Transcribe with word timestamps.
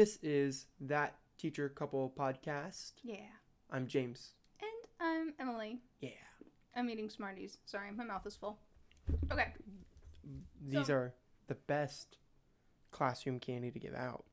This 0.00 0.18
is 0.22 0.64
That 0.80 1.16
Teacher 1.36 1.68
Couple 1.68 2.10
podcast. 2.18 2.92
Yeah. 3.02 3.16
I'm 3.70 3.86
James. 3.86 4.30
And 4.58 4.88
I'm 4.98 5.34
Emily. 5.38 5.82
Yeah. 6.00 6.08
I'm 6.74 6.88
eating 6.88 7.10
Smarties. 7.10 7.58
Sorry, 7.66 7.90
my 7.94 8.04
mouth 8.04 8.26
is 8.26 8.34
full. 8.34 8.58
Okay. 9.30 9.48
These 10.66 10.86
So- 10.86 10.94
are 10.94 11.14
the 11.48 11.54
best 11.54 12.16
classroom 12.92 13.40
candy 13.40 13.70
to 13.70 13.78
give 13.78 13.94
out. 13.94 14.24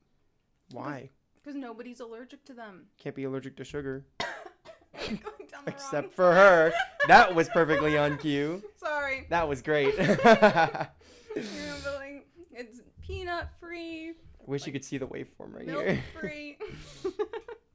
Why? 0.72 1.10
Because 1.36 1.56
nobody's 1.56 2.00
allergic 2.00 2.46
to 2.46 2.54
them. 2.54 2.86
Can't 2.98 3.14
be 3.14 3.26
allergic 3.26 3.58
to 3.58 3.66
sugar. 3.66 4.06
Going 4.94 5.20
down 5.52 5.66
the 5.66 5.72
Except 5.72 6.14
for 6.14 6.34
her. 6.34 6.72
That 7.10 7.36
was 7.36 7.50
perfectly 7.50 7.98
on 7.98 8.18
cue. 8.20 8.64
Sorry. 8.78 9.28
That 9.30 9.50
was 9.50 9.62
great. 9.62 9.98
You 9.98 10.08
know, 10.08 10.16
but 10.24 11.96
like, 11.98 12.26
it's 12.54 12.80
peanut 13.02 13.50
free, 13.60 14.14
Wish 14.48 14.66
you 14.66 14.72
could 14.72 14.84
see 14.86 14.98
the 14.98 15.06
waveform 15.06 15.54
right 15.54 15.66
milk 15.68 15.86
here. 15.86 16.04
free. 16.20 16.58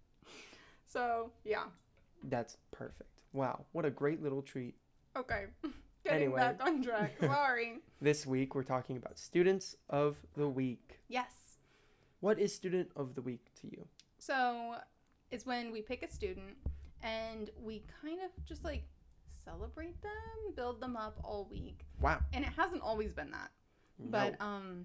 so, 0.86 1.30
yeah. 1.44 1.64
That's 2.24 2.56
perfect. 2.70 3.22
Wow, 3.32 3.64
what 3.72 3.84
a 3.84 3.90
great 3.90 4.22
little 4.22 4.42
treat. 4.42 4.74
Okay. 5.16 5.44
Getting 6.04 6.22
Anyway. 6.22 6.40
back 6.40 6.60
on 6.64 6.82
track. 6.82 7.14
Sorry. 7.20 7.78
This 8.00 8.27
week 8.27 8.54
we're 8.54 8.62
talking 8.64 8.96
about 8.96 9.18
students 9.18 9.77
of 9.88 10.16
the 10.36 10.48
week. 10.48 11.00
yes. 11.08 11.30
What 12.20 12.38
is 12.38 12.54
student 12.54 12.88
of 12.94 13.16
the 13.16 13.20
week 13.20 13.50
to 13.60 13.66
you? 13.66 13.84
So 14.18 14.77
it's 15.32 15.44
when 15.44 15.72
we 15.72 15.82
pick 15.82 16.04
a 16.04 16.08
student 16.08 16.54
and 17.02 17.50
we 17.60 17.82
kind 18.00 18.20
of 18.20 18.30
just 18.47 18.64
like 18.64 18.84
celebrate 19.44 20.00
them, 20.02 20.54
build 20.54 20.80
them 20.80 20.97
up 20.97 21.19
all 21.25 21.48
week. 21.50 21.84
Wow. 22.00 22.20
And 22.32 22.44
it 22.44 22.50
hasn't 22.56 22.80
always 22.80 23.12
been 23.12 23.32
that. 23.32 23.50
No. 23.98 24.08
But 24.10 24.41
um 24.41 24.84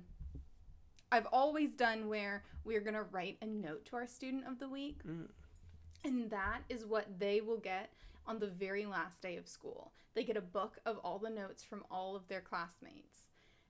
I've 1.11 1.27
always 1.31 1.71
done 1.71 2.09
where 2.09 2.43
we're 2.63 2.81
going 2.81 2.95
to 2.95 3.03
write 3.03 3.37
a 3.41 3.45
note 3.45 3.85
to 3.85 3.95
our 3.95 4.07
student 4.07 4.45
of 4.47 4.59
the 4.59 4.67
week. 4.67 4.99
Mm. 5.07 5.27
And 6.03 6.29
that 6.29 6.61
is 6.69 6.85
what 6.85 7.19
they 7.19 7.41
will 7.41 7.57
get 7.57 7.91
on 8.25 8.39
the 8.39 8.47
very 8.47 8.85
last 8.85 9.21
day 9.21 9.37
of 9.37 9.47
school. 9.47 9.93
They 10.13 10.23
get 10.23 10.37
a 10.37 10.41
book 10.41 10.77
of 10.85 10.97
all 10.99 11.19
the 11.19 11.29
notes 11.29 11.63
from 11.63 11.83
all 11.89 12.15
of 12.15 12.27
their 12.27 12.41
classmates. 12.41 13.27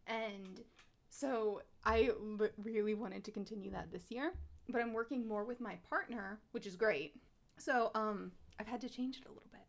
And 0.07 0.61
so 1.09 1.61
I 1.83 2.09
l- 2.09 2.49
really 2.63 2.93
wanted 2.93 3.23
to 3.25 3.31
continue 3.31 3.71
that 3.71 3.91
this 3.91 4.09
year, 4.09 4.33
but 4.69 4.81
I'm 4.81 4.93
working 4.93 5.27
more 5.27 5.43
with 5.43 5.59
my 5.59 5.75
partner, 5.89 6.39
which 6.51 6.65
is 6.65 6.75
great. 6.75 7.15
So 7.57 7.91
um 7.95 8.31
I've 8.59 8.67
had 8.67 8.81
to 8.81 8.89
change 8.89 9.17
it 9.17 9.25
a 9.25 9.29
little 9.29 9.49
bit. 9.51 9.61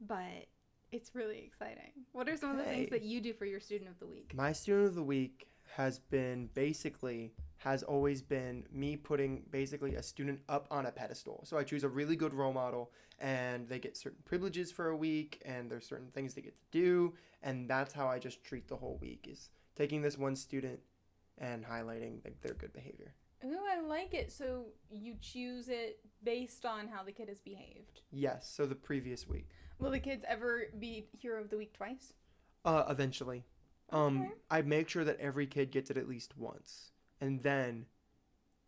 But 0.00 0.48
it's 0.92 1.14
really 1.14 1.38
exciting. 1.44 1.92
What 2.12 2.28
are 2.28 2.36
some 2.36 2.50
of 2.50 2.58
the 2.58 2.64
things 2.64 2.90
that 2.90 3.02
you 3.02 3.20
do 3.20 3.32
for 3.32 3.46
your 3.46 3.60
student 3.60 3.90
of 3.90 3.98
the 3.98 4.06
week? 4.06 4.32
My 4.34 4.52
student 4.52 4.86
of 4.86 4.94
the 4.94 5.02
week 5.02 5.48
has 5.76 5.98
been 5.98 6.48
basically 6.54 7.32
has 7.56 7.82
always 7.82 8.22
been 8.22 8.64
me 8.70 8.96
putting 8.96 9.42
basically 9.50 9.96
a 9.96 10.02
student 10.02 10.38
up 10.48 10.68
on 10.70 10.86
a 10.86 10.92
pedestal. 10.92 11.42
So 11.44 11.56
I 11.56 11.64
choose 11.64 11.82
a 11.82 11.88
really 11.88 12.14
good 12.14 12.32
role 12.32 12.52
model 12.52 12.92
and 13.18 13.68
they 13.68 13.78
get 13.78 13.96
certain 13.96 14.20
privileges 14.24 14.70
for 14.70 14.88
a 14.88 14.96
week 14.96 15.42
and 15.44 15.70
there's 15.70 15.86
certain 15.86 16.10
things 16.12 16.34
they 16.34 16.42
get 16.42 16.54
to 16.54 16.66
do 16.70 17.14
and 17.42 17.68
that's 17.68 17.92
how 17.92 18.06
I 18.06 18.18
just 18.18 18.44
treat 18.44 18.68
the 18.68 18.76
whole 18.76 18.98
week 19.00 19.26
is 19.28 19.50
taking 19.74 20.00
this 20.02 20.16
one 20.16 20.36
student 20.36 20.78
and 21.38 21.64
highlighting 21.64 22.24
like, 22.24 22.40
their 22.40 22.54
good 22.54 22.72
behavior. 22.72 23.12
Ooh, 23.44 23.58
I 23.68 23.80
like 23.80 24.14
it. 24.14 24.30
So 24.30 24.66
you 24.90 25.16
choose 25.20 25.68
it 25.68 25.98
based 26.22 26.64
on 26.64 26.86
how 26.86 27.02
the 27.02 27.12
kid 27.12 27.28
has 27.28 27.40
behaved. 27.40 28.02
Yes, 28.12 28.48
so 28.48 28.64
the 28.64 28.76
previous 28.76 29.26
week. 29.26 29.48
Will 29.80 29.90
the 29.90 29.98
kids 29.98 30.24
ever 30.28 30.66
be 30.78 31.08
hero 31.18 31.40
of 31.40 31.50
the 31.50 31.56
week 31.56 31.72
twice? 31.72 32.12
Uh 32.64 32.84
eventually. 32.88 33.44
Um 33.90 34.22
Okay. 34.22 34.32
I 34.50 34.62
make 34.62 34.88
sure 34.88 35.04
that 35.04 35.18
every 35.20 35.46
kid 35.46 35.70
gets 35.70 35.90
it 35.90 35.96
at 35.96 36.08
least 36.08 36.36
once. 36.36 36.90
And 37.20 37.42
then 37.42 37.86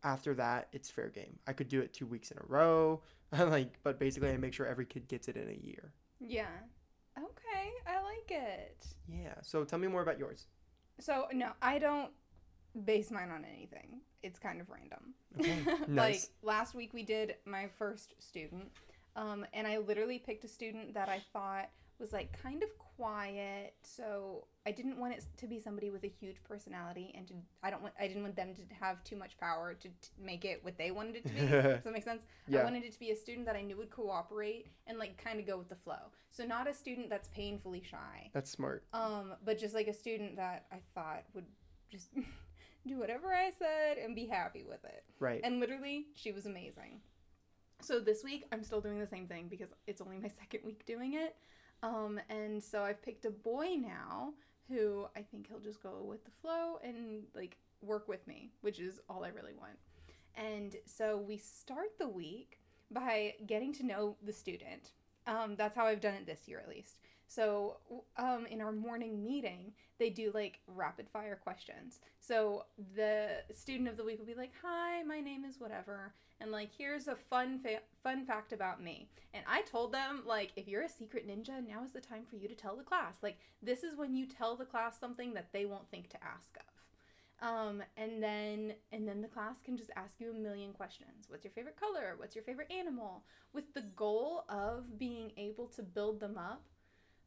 after 0.03 0.35
that, 0.35 0.69
it's 0.73 0.91
fair 0.91 1.09
game. 1.09 1.39
I 1.47 1.53
could 1.53 1.69
do 1.69 1.81
it 1.81 1.93
2 1.93 2.07
weeks 2.07 2.31
in 2.31 2.39
a 2.39 2.47
row. 2.47 3.03
like 3.39 3.79
but 3.83 3.99
basically 3.99 4.31
I 4.31 4.37
make 4.37 4.55
sure 4.55 4.67
every 4.67 4.87
kid 4.87 5.09
gets 5.09 5.29
it 5.29 5.37
in 5.37 5.49
a 5.49 5.67
year. 5.67 5.93
Yeah. 6.21 6.47
Okay, 7.19 7.71
I 7.87 8.03
like 8.03 8.31
it. 8.31 8.87
Yeah. 9.09 9.35
So 9.43 9.65
tell 9.65 9.79
me 9.79 9.89
more 9.89 10.03
about 10.03 10.19
yours. 10.19 10.47
So 11.01 11.27
no, 11.33 11.53
I 11.63 11.79
don't 11.79 12.11
base 12.85 13.11
mine 13.11 13.31
on 13.31 13.45
anything. 13.45 14.01
It's 14.23 14.39
kind 14.39 14.61
of 14.61 14.69
random. 14.71 15.15
Okay, 15.39 15.67
like 15.89 15.89
nice. 15.89 16.31
last 16.43 16.75
week 16.75 16.93
we 16.93 17.03
did 17.03 17.37
my 17.45 17.69
first 17.79 18.15
student, 18.19 18.71
um, 19.15 19.47
and 19.53 19.67
I 19.67 19.79
literally 19.79 20.19
picked 20.19 20.45
a 20.45 20.49
student 20.49 20.95
that 20.95 21.09
I 21.09 21.23
thought 21.33 21.71
was 21.99 22.13
like 22.13 22.37
kind 22.43 22.63
of 22.63 22.69
quiet. 22.79 23.75
So 23.83 24.47
I 24.67 24.73
didn't 24.73 24.99
want 24.99 25.15
it 25.15 25.25
to 25.37 25.47
be 25.47 25.61
somebody 25.61 25.91
with 25.91 26.03
a 26.03 26.09
huge 26.09 26.43
personality, 26.43 27.13
and 27.17 27.27
to 27.29 27.35
I 27.63 27.71
don't 27.71 27.83
want 27.83 27.95
I 28.01 28.09
didn't 28.09 28.25
want 28.25 28.35
them 28.35 28.53
to 28.55 28.63
have 28.75 29.03
too 29.05 29.15
much 29.15 29.39
power 29.39 29.75
to, 29.75 29.89
to 29.89 30.09
make 30.21 30.45
it 30.45 30.59
what 30.65 30.77
they 30.77 30.91
wanted 30.91 31.17
it 31.17 31.27
to 31.27 31.33
be. 31.33 31.41
Does 31.47 31.85
that 31.85 31.93
make 31.93 32.03
sense? 32.03 32.25
I 32.53 32.65
wanted 32.65 32.83
it 32.83 32.93
to 32.93 32.99
be 32.99 33.13
a 33.13 33.17
student 33.17 33.47
that 33.47 33.55
I 33.55 33.63
knew 33.63 33.77
would 33.77 33.91
cooperate 33.91 34.67
and 34.89 34.99
like 34.99 35.23
kind 35.23 35.39
of 35.39 35.47
go 35.47 35.57
with 35.57 35.69
the 35.69 35.77
flow. 35.77 36.11
So 36.31 36.45
not 36.45 36.69
a 36.69 36.75
student 36.75 37.09
that's 37.09 37.29
painfully 37.29 37.83
shy. 37.89 38.31
That's 38.33 38.51
smart. 38.51 38.85
Um, 38.93 39.35
but 39.45 39.57
just 39.57 39.75
like 39.75 39.87
a 39.87 39.95
student 39.95 40.37
that 40.37 40.67
I 40.73 40.79
thought 40.95 41.23
would 41.33 41.47
just 41.89 42.09
do 42.87 42.99
whatever 42.99 43.33
I 43.33 43.51
said 43.57 43.99
and 44.03 44.17
be 44.17 44.27
happy 44.27 44.65
with 44.69 44.85
it. 44.85 45.05
Right. 45.21 45.41
And 45.45 45.61
literally, 45.61 46.09
she 46.15 46.33
was 46.33 46.45
amazing. 46.45 47.01
So 47.83 48.01
this 48.01 48.25
week, 48.25 48.47
I'm 48.53 48.65
still 48.65 48.81
doing 48.81 48.99
the 48.99 49.07
same 49.07 49.29
thing 49.29 49.47
because 49.49 49.69
it's 49.87 50.01
only 50.01 50.19
my 50.19 50.29
second 50.41 50.61
week 50.65 50.85
doing 50.87 51.15
it. 51.15 51.37
Um, 51.85 52.19
and 52.29 52.63
so 52.63 52.83
I've 52.83 53.03
picked 53.03 53.27
a 53.27 53.31
boy 53.31 53.77
now 53.79 54.33
who 54.69 55.07
I 55.17 55.23
think 55.23 55.49
he'll 55.49 55.61
just 55.61 55.83
go 55.83 56.03
with 56.03 56.25
the 56.25 56.31
flow 56.43 56.79
and 56.83 57.25
like 57.35 57.57
work 57.83 58.09
with 58.09 58.27
me, 58.27 58.51
which 58.61 58.79
is 58.81 59.01
all 59.09 59.25
I 59.25 59.29
really 59.29 59.55
want. 59.59 59.79
And 60.35 60.77
so 60.85 61.17
we 61.17 61.37
start 61.39 61.99
the 61.99 62.09
week 62.09 62.59
by 62.91 63.35
getting 63.47 63.73
to 63.75 63.87
know 63.87 64.17
the 64.23 64.33
student. 64.33 64.93
Um, 65.27 65.57
that's 65.57 65.75
how 65.75 65.87
I've 65.87 66.01
done 66.01 66.15
it 66.15 66.27
this 66.27 66.47
year, 66.47 66.61
at 66.61 66.69
least. 66.69 66.99
So, 67.27 67.79
um, 68.17 68.47
in 68.47 68.61
our 68.61 68.73
morning 68.73 69.23
meeting, 69.23 69.73
they 69.99 70.11
do 70.11 70.31
like 70.33 70.61
rapid 70.67 71.09
fire 71.09 71.37
questions. 71.37 72.01
So 72.21 72.67
the 72.95 73.43
student 73.53 73.89
of 73.89 73.97
the 73.97 74.05
week 74.05 74.19
will 74.19 74.27
be 74.27 74.35
like, 74.35 74.53
"Hi, 74.63 75.03
my 75.03 75.21
name 75.21 75.45
is 75.45 75.59
whatever," 75.61 76.13
and 76.41 76.53
like, 76.53 76.71
"Here's 76.73 77.09
a 77.09 77.17
fun 77.17 77.59
fa- 77.59 77.83
fun 78.03 78.25
fact 78.25 78.53
about 78.53 78.83
me." 78.83 79.09
And 79.35 79.45
I 79.49 79.63
told 79.63 79.93
them 79.93 80.23
like, 80.25 80.53
if 80.57 80.69
you're 80.69 80.83
a 80.83 80.89
secret 80.89 81.27
ninja, 81.27 81.67
now 81.67 81.85
is 81.85 81.93
the 81.93 82.01
time 82.01 82.25
for 82.25 82.37
you 82.37 82.49
to 82.49 82.55
tell 82.55 82.77
the 82.77 82.83
class. 82.83 83.17
Like, 83.23 83.39
this 83.63 83.83
is 83.83 83.97
when 83.97 84.15
you 84.15 84.27
tell 84.27 84.57
the 84.57 84.65
class 84.65 84.99
something 84.99 85.35
that 85.35 85.53
they 85.53 85.67
won't 85.67 85.91
think 85.91 86.09
to 86.11 86.25
ask 86.25 86.57
of. 86.57 86.77
Um, 87.43 87.83
and 87.97 88.23
then 88.23 88.75
and 88.93 89.07
then 89.07 89.21
the 89.21 89.29
class 89.29 89.59
can 89.63 89.77
just 89.77 89.91
ask 89.97 90.21
you 90.21 90.31
a 90.31 90.35
million 90.35 90.73
questions. 90.73 91.27
What's 91.29 91.45
your 91.45 91.53
favorite 91.53 91.79
color? 91.79 92.15
What's 92.17 92.35
your 92.35 92.45
favorite 92.45 92.73
animal? 92.73 93.25
With 93.53 93.75
the 93.75 93.83
goal 93.95 94.45
of 94.49 94.99
being 94.99 95.33
able 95.37 95.67
to 95.69 95.83
build 95.83 96.21
them 96.21 96.39
up. 96.39 96.63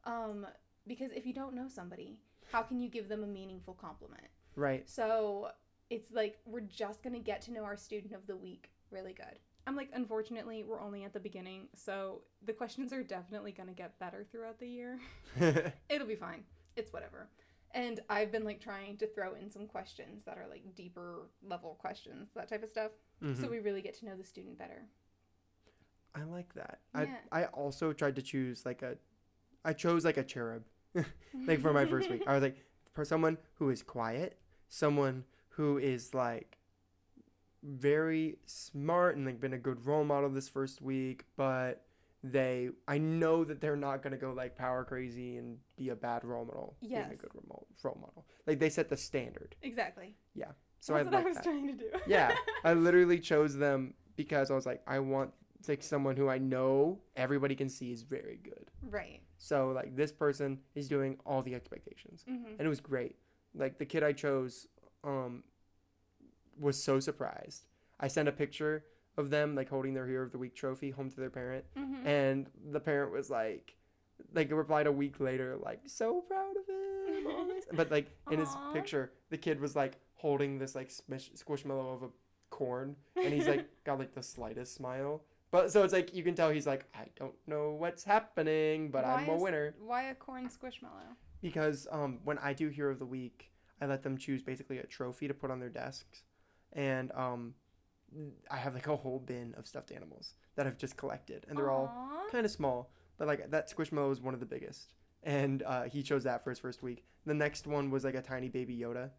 Um, 0.06 0.46
because 0.88 1.12
if 1.12 1.26
you 1.26 1.34
don't 1.34 1.54
know 1.54 1.68
somebody, 1.68 2.18
how 2.52 2.62
can 2.62 2.80
you 2.80 2.90
give 2.90 3.10
them 3.10 3.24
a 3.24 3.28
meaningful 3.28 3.74
compliment? 3.74 4.28
Right. 4.56 4.90
So 4.90 5.50
it's 5.90 6.12
like 6.12 6.40
we're 6.46 6.62
just 6.62 7.04
gonna 7.04 7.20
get 7.20 7.42
to 7.44 7.52
know 7.52 7.64
our 7.64 7.78
student 7.78 8.14
of 8.14 8.26
the 8.28 8.36
week 8.36 8.72
really 8.92 9.14
good. 9.14 9.40
I'm 9.68 9.76
like, 9.76 9.90
unfortunately, 9.94 10.64
we're 10.64 10.82
only 10.82 11.04
at 11.04 11.14
the 11.14 11.20
beginning, 11.20 11.68
so 11.76 12.22
the 12.44 12.54
questions 12.54 12.92
are 12.92 13.04
definitely 13.04 13.52
gonna 13.52 13.74
get 13.74 14.00
better 14.00 14.26
throughout 14.32 14.60
the 14.60 14.68
year. 14.68 15.00
It'll 15.90 16.08
be 16.08 16.16
fine. 16.16 16.44
It's 16.76 16.92
whatever. 16.92 17.30
And 17.72 18.00
I've 18.10 18.32
been 18.32 18.46
like 18.46 18.60
trying 18.60 18.98
to 18.98 19.06
throw 19.08 19.36
in 19.36 19.52
some 19.52 19.68
questions 19.68 20.24
that 20.26 20.40
are 20.40 20.48
like 20.50 20.64
deeper 20.76 21.30
level 21.44 21.76
questions, 21.80 22.30
that 22.36 22.50
type 22.50 22.64
of 22.64 22.70
stuff. 22.70 22.92
Mhm. 23.22 23.40
So 23.40 23.48
we 23.48 23.60
really 23.60 23.84
get 23.84 23.94
to 24.00 24.06
know 24.06 24.16
the 24.16 24.24
student 24.24 24.58
better. 24.58 24.88
I 26.16 26.24
like 26.24 26.52
that. 26.56 26.80
Yeah. 26.96 27.18
I 27.32 27.42
I 27.44 27.46
also 27.46 27.94
tried 27.94 28.16
to 28.16 28.24
choose 28.24 28.66
like 28.66 28.82
a 28.82 28.98
I 29.66 29.74
chose 29.74 30.06
like 30.06 30.18
a 30.18 30.24
cherub. 30.24 30.64
like 31.48 31.60
for 31.62 31.74
my 31.74 31.86
first 31.86 32.10
week. 32.10 32.24
I 32.26 32.34
was 32.34 32.42
like 32.44 32.58
for 32.94 33.06
someone 33.06 33.38
who 33.56 33.70
is 33.70 33.84
quiet, 33.84 34.40
someone 34.70 35.24
who 35.50 35.78
is 35.78 36.14
like 36.14 36.58
very 37.64 38.38
smart 38.46 39.16
and 39.18 39.26
like 39.26 39.40
been 39.40 39.54
a 39.54 39.58
good 39.58 39.86
role 39.86 40.04
model 40.04 40.30
this 40.30 40.48
first 40.48 40.82
week, 40.82 41.26
but 41.36 41.84
they 42.24 42.70
I 42.88 42.98
know 42.98 43.44
that 43.46 43.62
they're 43.62 43.76
not 43.76 44.02
gonna 44.02 44.18
go 44.18 44.34
like 44.34 44.56
power 44.58 44.84
crazy 44.84 45.38
and 45.38 45.58
be 45.78 45.90
a 45.90 45.96
bad 45.96 46.24
role 46.24 46.46
model. 46.46 46.76
being 46.82 46.94
Yes. 46.94 47.12
a 47.14 47.16
good 47.16 47.32
role 47.48 47.68
role 47.84 47.98
model. 48.00 48.26
Like 48.48 48.60
they 48.60 48.70
set 48.70 48.90
the 48.90 48.98
standard. 48.98 49.56
exactly. 49.62 50.16
Yeah. 50.34 50.52
So 50.82 50.94
That's 50.94 51.08
I 51.08 51.12
what 51.12 51.14
like 51.14 51.26
I 51.26 51.28
was 51.28 51.36
that. 51.36 51.44
trying 51.44 51.68
to 51.68 51.74
do. 51.74 51.90
Yeah. 52.08 52.34
I 52.64 52.74
literally 52.74 53.20
chose 53.20 53.56
them 53.58 53.94
because 54.16 54.50
I 54.50 54.56
was 54.56 54.66
like, 54.66 54.82
I 54.88 55.00
want 55.00 55.34
like 55.68 55.84
someone 55.84 56.16
who 56.16 56.30
I 56.30 56.38
know 56.38 57.00
everybody 57.16 57.56
can 57.56 57.68
see 57.70 57.92
is 57.92 58.04
very 58.04 58.40
good. 58.44 58.72
right. 58.90 59.20
So 59.38 59.72
like 59.72 59.96
this 59.96 60.12
person 60.12 60.60
is 60.76 60.88
doing 60.88 61.18
all 61.26 61.42
the 61.42 61.56
expectations, 61.56 62.24
hmm 62.28 62.46
and 62.58 62.62
it 62.66 62.70
was 62.70 62.80
great. 62.80 63.16
Like 63.56 63.78
the 63.78 63.86
kid 63.86 64.04
I 64.04 64.14
chose, 64.14 64.68
um, 65.04 65.44
was 66.60 66.82
so 66.82 67.00
surprised. 67.00 67.66
I 68.00 68.08
sent 68.08 68.28
a 68.28 68.32
picture 68.32 68.84
of 69.18 69.30
them 69.30 69.56
like 69.56 69.70
holding 69.70 69.94
their 69.94 70.08
Hero 70.08 70.26
of 70.26 70.32
the 70.32 70.38
Week 70.38 70.56
trophy 70.56 70.92
home 70.92 71.10
to 71.10 71.20
their 71.20 71.30
parent, 71.30 71.66
hmm 71.76 72.06
and 72.06 72.50
the 72.72 72.80
parent 72.80 73.12
was 73.12 73.30
like, 73.30 73.76
like 74.34 74.52
replied 74.52 74.88
a 74.88 74.92
week 74.92 75.20
later, 75.20 75.58
like 75.62 75.82
so 75.86 76.22
proud 76.22 76.56
of 76.58 76.66
him. 76.68 76.76
But 77.74 77.92
like 77.92 78.08
in 78.32 78.40
his 78.40 78.56
picture, 78.74 79.12
the 79.30 79.38
kid 79.38 79.60
was 79.60 79.76
like 79.76 80.00
holding 80.16 80.58
this 80.58 80.74
like 80.76 80.90
smish, 80.90 81.30
squishmallow 81.42 81.94
of 81.96 82.04
a 82.04 82.10
corn, 82.50 82.96
and 83.16 83.34
he's 83.34 83.48
like 83.48 83.66
got 83.84 84.00
like 84.00 84.14
the 84.16 84.24
slightest 84.24 84.74
smile. 84.76 85.22
But 85.52 85.72
so 85.72 85.84
it's 85.84 85.94
like 85.94 86.14
you 86.14 86.24
can 86.24 86.36
tell 86.36 86.50
he's 86.52 86.68
like, 86.68 86.86
I 86.94 87.08
don't 87.16 87.34
know 87.48 87.72
what's 87.72 88.04
happening, 88.04 88.92
but 88.92 89.04
I'm 89.04 89.28
a 89.28 89.36
is- 89.36 89.42
winner. 89.42 89.76
Why 89.80 90.04
a 90.04 90.16
corn 90.16 90.48
squishmallow? 90.48 91.16
Because 91.42 91.88
um, 91.92 92.20
when 92.24 92.38
I 92.40 92.54
do 92.54 92.68
Hero 92.70 92.92
of 92.92 93.00
the 93.00 93.06
Week, 93.06 93.52
I 93.82 93.86
let 93.86 94.04
them 94.04 94.18
choose 94.18 94.44
basically 94.44 94.78
a 94.80 94.86
trophy 94.86 95.28
to 95.28 95.34
put 95.34 95.50
on 95.50 95.60
their 95.60 95.70
desks, 95.70 96.24
and 96.74 97.12
um, 97.14 97.54
I 98.52 98.58
have 98.58 98.74
like 98.74 98.88
a 98.88 98.96
whole 98.96 99.20
bin 99.20 99.56
of 99.58 99.66
stuffed 99.66 99.92
animals 99.92 100.34
that 100.56 100.68
I've 100.68 100.78
just 100.78 100.98
collected, 100.98 101.46
and 101.50 101.58
they're 101.58 101.72
all 101.72 101.92
kind 102.32 102.46
of 102.46 102.52
small, 102.52 102.92
but 103.18 103.28
like 103.28 103.50
that 103.50 103.74
Squishmallow 103.74 104.10
was 104.10 104.22
one 104.22 104.34
of 104.34 104.40
the 104.40 104.46
biggest, 104.46 104.94
and 105.24 105.64
uh, 105.64 105.84
he 105.84 106.04
chose 106.04 106.24
that 106.26 106.44
for 106.44 106.50
his 106.50 106.60
first 106.60 106.84
week. 106.84 107.04
The 107.26 107.34
next 107.34 107.66
one 107.68 107.90
was 107.90 108.04
like 108.04 108.16
a 108.16 108.22
tiny 108.22 108.50
baby 108.50 108.78
Yoda. 108.78 109.12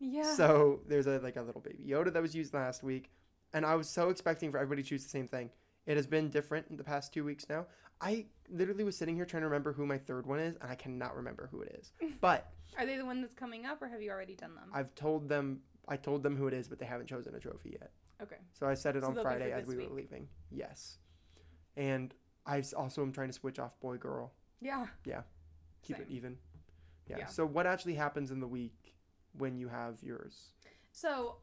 Yeah. 0.00 0.34
So 0.34 0.80
there's 0.88 1.06
a 1.06 1.18
like 1.18 1.36
a 1.36 1.42
little 1.42 1.60
baby 1.60 1.84
Yoda 1.86 2.12
that 2.12 2.22
was 2.22 2.34
used 2.34 2.54
last 2.54 2.82
week, 2.82 3.10
and 3.52 3.66
I 3.66 3.74
was 3.74 3.88
so 3.88 4.08
expecting 4.08 4.50
for 4.50 4.58
everybody 4.58 4.82
to 4.82 4.88
choose 4.88 5.02
the 5.02 5.10
same 5.10 5.28
thing. 5.28 5.50
It 5.88 5.96
has 5.96 6.06
been 6.06 6.28
different 6.28 6.66
in 6.68 6.76
the 6.76 6.84
past 6.84 7.14
two 7.14 7.24
weeks 7.24 7.46
now. 7.48 7.64
I 8.02 8.26
literally 8.50 8.84
was 8.84 8.94
sitting 8.94 9.16
here 9.16 9.24
trying 9.24 9.40
to 9.40 9.46
remember 9.46 9.72
who 9.72 9.86
my 9.86 9.96
third 9.96 10.26
one 10.26 10.38
is, 10.38 10.54
and 10.60 10.70
I 10.70 10.74
cannot 10.74 11.16
remember 11.16 11.48
who 11.50 11.62
it 11.62 11.74
is. 11.80 11.92
But 12.20 12.52
Are 12.76 12.84
they 12.84 12.98
the 12.98 13.06
one 13.06 13.22
that's 13.22 13.32
coming 13.32 13.64
up, 13.64 13.80
or 13.80 13.88
have 13.88 14.02
you 14.02 14.10
already 14.10 14.34
done 14.34 14.54
them? 14.54 14.70
I've 14.74 14.94
told 14.94 15.30
them 15.30 15.60
I 15.88 15.96
told 15.96 16.22
them 16.22 16.36
who 16.36 16.46
it 16.46 16.52
is, 16.52 16.68
but 16.68 16.78
they 16.78 16.84
haven't 16.84 17.06
chosen 17.06 17.34
a 17.34 17.40
trophy 17.40 17.70
yet. 17.80 17.90
Okay. 18.22 18.36
So 18.52 18.66
I 18.66 18.74
said 18.74 18.96
it 18.96 19.02
So 19.02 19.08
on 19.08 19.14
they'll 19.14 19.24
be 19.24 19.30
for 19.30 19.36
Friday 19.38 19.52
as 19.52 19.66
we 19.66 19.76
were 19.76 19.94
leaving. 19.94 20.28
Yes, 20.50 20.98
and 21.74 22.14
I 22.44 22.62
also 22.76 23.00
am 23.00 23.10
trying 23.10 23.28
to 23.28 23.32
switch 23.32 23.58
off 23.58 23.80
boy 23.80 23.96
girl, 23.96 24.34
Yeah. 24.60 24.86
Yeah. 25.06 25.22
Keep 25.82 26.00
it 26.00 26.06
even. 26.10 26.36
Yeah. 27.08 27.18
Yeah. 27.20 27.26
So 27.26 27.46
what 27.46 27.66
actually 27.66 27.94
happens 27.94 28.30
in 28.30 28.40
the 28.40 28.46
week 28.46 28.94
when 29.38 29.56
you 29.56 29.68
have 29.68 30.02
yours? 30.02 30.50
So 30.92 31.36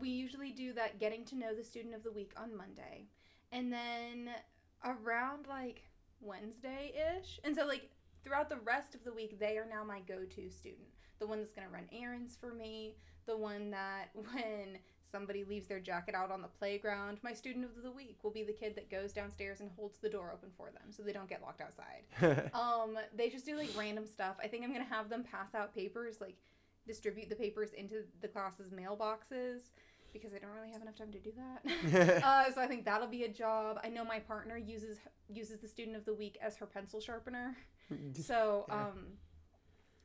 we 0.00 0.08
usually 0.08 0.50
do 0.50 0.72
that 0.72 0.98
getting 0.98 1.24
to 1.26 1.36
know 1.36 1.54
the 1.54 1.62
student 1.62 1.94
of 1.94 2.02
the 2.02 2.10
week 2.10 2.32
on 2.36 2.56
Monday. 2.56 3.06
And 3.52 3.72
then 3.72 4.30
around 4.84 5.46
like 5.46 5.82
Wednesday 6.20 6.92
ish. 7.18 7.40
And 7.44 7.54
so 7.54 7.66
like 7.66 7.90
throughout 8.24 8.48
the 8.48 8.58
rest 8.64 8.94
of 8.94 9.04
the 9.04 9.12
week 9.12 9.38
they 9.38 9.56
are 9.58 9.66
now 9.68 9.84
my 9.84 10.00
go 10.00 10.24
to 10.24 10.50
student. 10.50 10.88
The 11.20 11.26
one 11.26 11.38
that's 11.38 11.52
gonna 11.52 11.68
run 11.68 11.88
errands 11.92 12.36
for 12.40 12.52
me, 12.52 12.96
the 13.26 13.36
one 13.36 13.70
that 13.70 14.10
when 14.14 14.78
somebody 15.02 15.44
leaves 15.44 15.68
their 15.68 15.78
jacket 15.78 16.14
out 16.14 16.32
on 16.32 16.42
the 16.42 16.48
playground, 16.48 17.18
my 17.22 17.32
student 17.32 17.64
of 17.64 17.82
the 17.82 17.90
week 17.90 18.18
will 18.24 18.32
be 18.32 18.42
the 18.42 18.52
kid 18.52 18.74
that 18.74 18.90
goes 18.90 19.12
downstairs 19.12 19.60
and 19.60 19.70
holds 19.76 19.98
the 19.98 20.08
door 20.08 20.32
open 20.32 20.48
for 20.56 20.70
them 20.72 20.90
so 20.90 21.02
they 21.02 21.12
don't 21.12 21.28
get 21.28 21.42
locked 21.42 21.60
outside. 21.60 22.50
Um, 22.54 22.98
they 23.14 23.28
just 23.28 23.46
do 23.46 23.56
like 23.56 23.70
random 23.76 24.06
stuff. 24.06 24.36
I 24.42 24.48
think 24.48 24.64
I'm 24.64 24.72
gonna 24.72 24.84
have 24.84 25.08
them 25.08 25.24
pass 25.24 25.54
out 25.54 25.74
papers, 25.74 26.20
like 26.20 26.36
distribute 26.86 27.28
the 27.28 27.36
papers 27.36 27.72
into 27.72 28.02
the 28.20 28.28
class's 28.28 28.70
mailboxes 28.70 29.70
because 30.14 30.32
I 30.32 30.38
don't 30.38 30.52
really 30.54 30.70
have 30.72 30.80
enough 30.80 30.96
time 30.96 31.12
to 31.12 31.18
do 31.18 31.32
that. 31.36 32.22
uh, 32.24 32.50
so 32.52 32.62
I 32.62 32.66
think 32.66 32.86
that'll 32.86 33.08
be 33.08 33.24
a 33.24 33.28
job. 33.28 33.78
I 33.84 33.88
know 33.90 34.04
my 34.04 34.18
partner 34.20 34.56
uses 34.56 34.96
uses 35.28 35.60
the 35.60 35.68
student 35.68 35.96
of 35.96 36.06
the 36.06 36.14
week 36.14 36.38
as 36.40 36.56
her 36.56 36.66
pencil 36.66 37.00
sharpener. 37.00 37.56
So 38.14 38.64
Yeah. 38.68 38.86
um, 38.86 39.18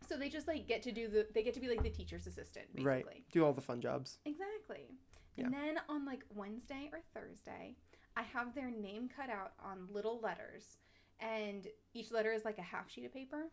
so 0.07 0.17
they 0.17 0.27
just 0.27 0.47
like 0.49 0.67
get 0.67 0.81
to 0.83 0.91
do 0.91 1.07
the 1.07 1.27
they 1.33 1.43
get 1.43 1.53
to 1.53 1.61
be 1.61 1.69
like 1.69 1.81
the 1.81 1.89
teacher's 1.89 2.27
assistant 2.27 2.65
basically. 2.73 2.83
Right. 2.83 3.23
Do 3.31 3.45
all 3.45 3.53
the 3.53 3.61
fun 3.61 3.79
jobs. 3.79 4.17
Exactly. 4.25 4.97
And 5.37 5.53
then 5.53 5.79
on 5.87 6.05
like 6.05 6.25
Wednesday 6.35 6.89
or 6.91 6.99
Thursday, 7.13 7.77
I 8.17 8.23
have 8.23 8.53
their 8.53 8.69
name 8.69 9.07
cut 9.15 9.29
out 9.29 9.53
on 9.63 9.87
little 9.89 10.19
letters. 10.19 10.79
And 11.21 11.67
each 11.93 12.11
letter 12.11 12.33
is 12.33 12.43
like 12.43 12.57
a 12.57 12.61
half 12.63 12.91
sheet 12.91 13.05
of 13.05 13.13
paper. 13.13 13.45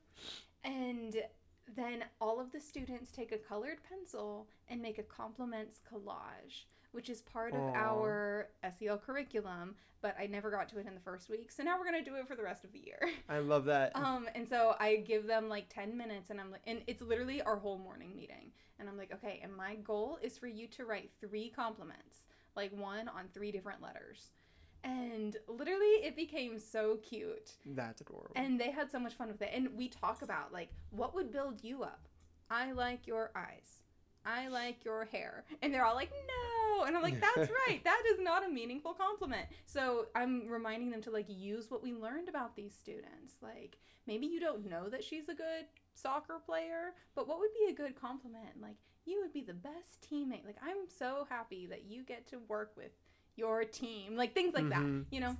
And 0.64 1.14
then 1.74 2.04
all 2.20 2.40
of 2.40 2.52
the 2.52 2.60
students 2.60 3.10
take 3.10 3.32
a 3.32 3.38
colored 3.38 3.78
pencil 3.88 4.48
and 4.68 4.80
make 4.80 4.98
a 4.98 5.02
compliments 5.02 5.80
collage, 5.90 6.64
which 6.92 7.10
is 7.10 7.22
part 7.22 7.54
of 7.54 7.60
Aw. 7.60 7.74
our 7.74 8.48
SEL 8.78 8.98
curriculum, 8.98 9.74
but 10.00 10.14
I 10.18 10.26
never 10.26 10.50
got 10.50 10.68
to 10.70 10.78
it 10.78 10.86
in 10.86 10.94
the 10.94 11.00
first 11.00 11.28
week. 11.28 11.50
So 11.50 11.62
now 11.62 11.78
we're 11.78 11.90
going 11.90 12.04
to 12.04 12.08
do 12.10 12.16
it 12.16 12.28
for 12.28 12.36
the 12.36 12.42
rest 12.42 12.64
of 12.64 12.72
the 12.72 12.78
year. 12.78 13.00
I 13.28 13.38
love 13.38 13.64
that. 13.64 13.92
Um, 13.96 14.28
and 14.34 14.48
so 14.48 14.76
I 14.78 14.96
give 14.96 15.26
them 15.26 15.48
like 15.48 15.68
10 15.68 15.96
minutes 15.96 16.30
and 16.30 16.40
I'm 16.40 16.50
like, 16.50 16.62
and 16.66 16.82
it's 16.86 17.02
literally 17.02 17.42
our 17.42 17.56
whole 17.56 17.78
morning 17.78 18.14
meeting. 18.14 18.52
And 18.78 18.88
I'm 18.88 18.96
like, 18.96 19.12
okay, 19.12 19.40
and 19.42 19.54
my 19.54 19.76
goal 19.76 20.18
is 20.22 20.38
for 20.38 20.46
you 20.46 20.66
to 20.68 20.84
write 20.84 21.10
three 21.20 21.48
compliments, 21.48 22.24
like 22.54 22.76
one 22.78 23.08
on 23.08 23.24
three 23.32 23.50
different 23.50 23.82
letters. 23.82 24.30
And 24.86 25.36
literally 25.48 25.96
it 26.04 26.14
became 26.14 26.60
so 26.60 26.98
cute. 26.98 27.52
That's 27.66 28.00
adorable. 28.00 28.30
And 28.36 28.58
they 28.58 28.70
had 28.70 28.90
so 28.90 29.00
much 29.00 29.14
fun 29.14 29.28
with 29.28 29.42
it. 29.42 29.50
And 29.52 29.76
we 29.76 29.88
talk 29.88 30.22
about 30.22 30.52
like, 30.52 30.70
what 30.90 31.14
would 31.14 31.32
build 31.32 31.64
you 31.64 31.82
up? 31.82 32.08
I 32.50 32.70
like 32.70 33.06
your 33.06 33.32
eyes. 33.34 33.82
I 34.24 34.46
like 34.46 34.84
your 34.84 35.04
hair. 35.04 35.44
And 35.60 35.74
they're 35.74 35.84
all 35.84 35.96
like, 35.96 36.12
no. 36.12 36.84
And 36.84 36.96
I'm 36.96 37.02
like, 37.02 37.20
that's 37.20 37.50
right. 37.68 37.82
That 37.82 38.02
is 38.12 38.20
not 38.20 38.46
a 38.46 38.48
meaningful 38.48 38.94
compliment. 38.94 39.46
So 39.64 40.06
I'm 40.14 40.46
reminding 40.48 40.90
them 40.90 41.02
to 41.02 41.10
like 41.10 41.26
use 41.28 41.68
what 41.68 41.82
we 41.82 41.92
learned 41.92 42.28
about 42.28 42.54
these 42.54 42.74
students. 42.74 43.34
Like, 43.42 43.78
maybe 44.06 44.26
you 44.26 44.38
don't 44.38 44.68
know 44.68 44.88
that 44.88 45.02
she's 45.02 45.28
a 45.28 45.34
good 45.34 45.66
soccer 45.94 46.38
player, 46.44 46.94
but 47.16 47.26
what 47.26 47.40
would 47.40 47.50
be 47.54 47.72
a 47.72 47.74
good 47.74 48.00
compliment? 48.00 48.60
Like, 48.60 48.76
you 49.04 49.20
would 49.22 49.32
be 49.32 49.42
the 49.42 49.54
best 49.54 50.06
teammate. 50.08 50.44
Like, 50.44 50.58
I'm 50.62 50.88
so 50.88 51.26
happy 51.28 51.66
that 51.66 51.84
you 51.88 52.04
get 52.04 52.26
to 52.28 52.38
work 52.48 52.72
with 52.76 52.90
your 53.36 53.64
team. 53.64 54.16
Like, 54.16 54.34
things 54.34 54.54
like 54.54 54.64
Mhm. 54.64 54.70
that, 54.70 55.14
you 55.14 55.20
know? 55.20 55.36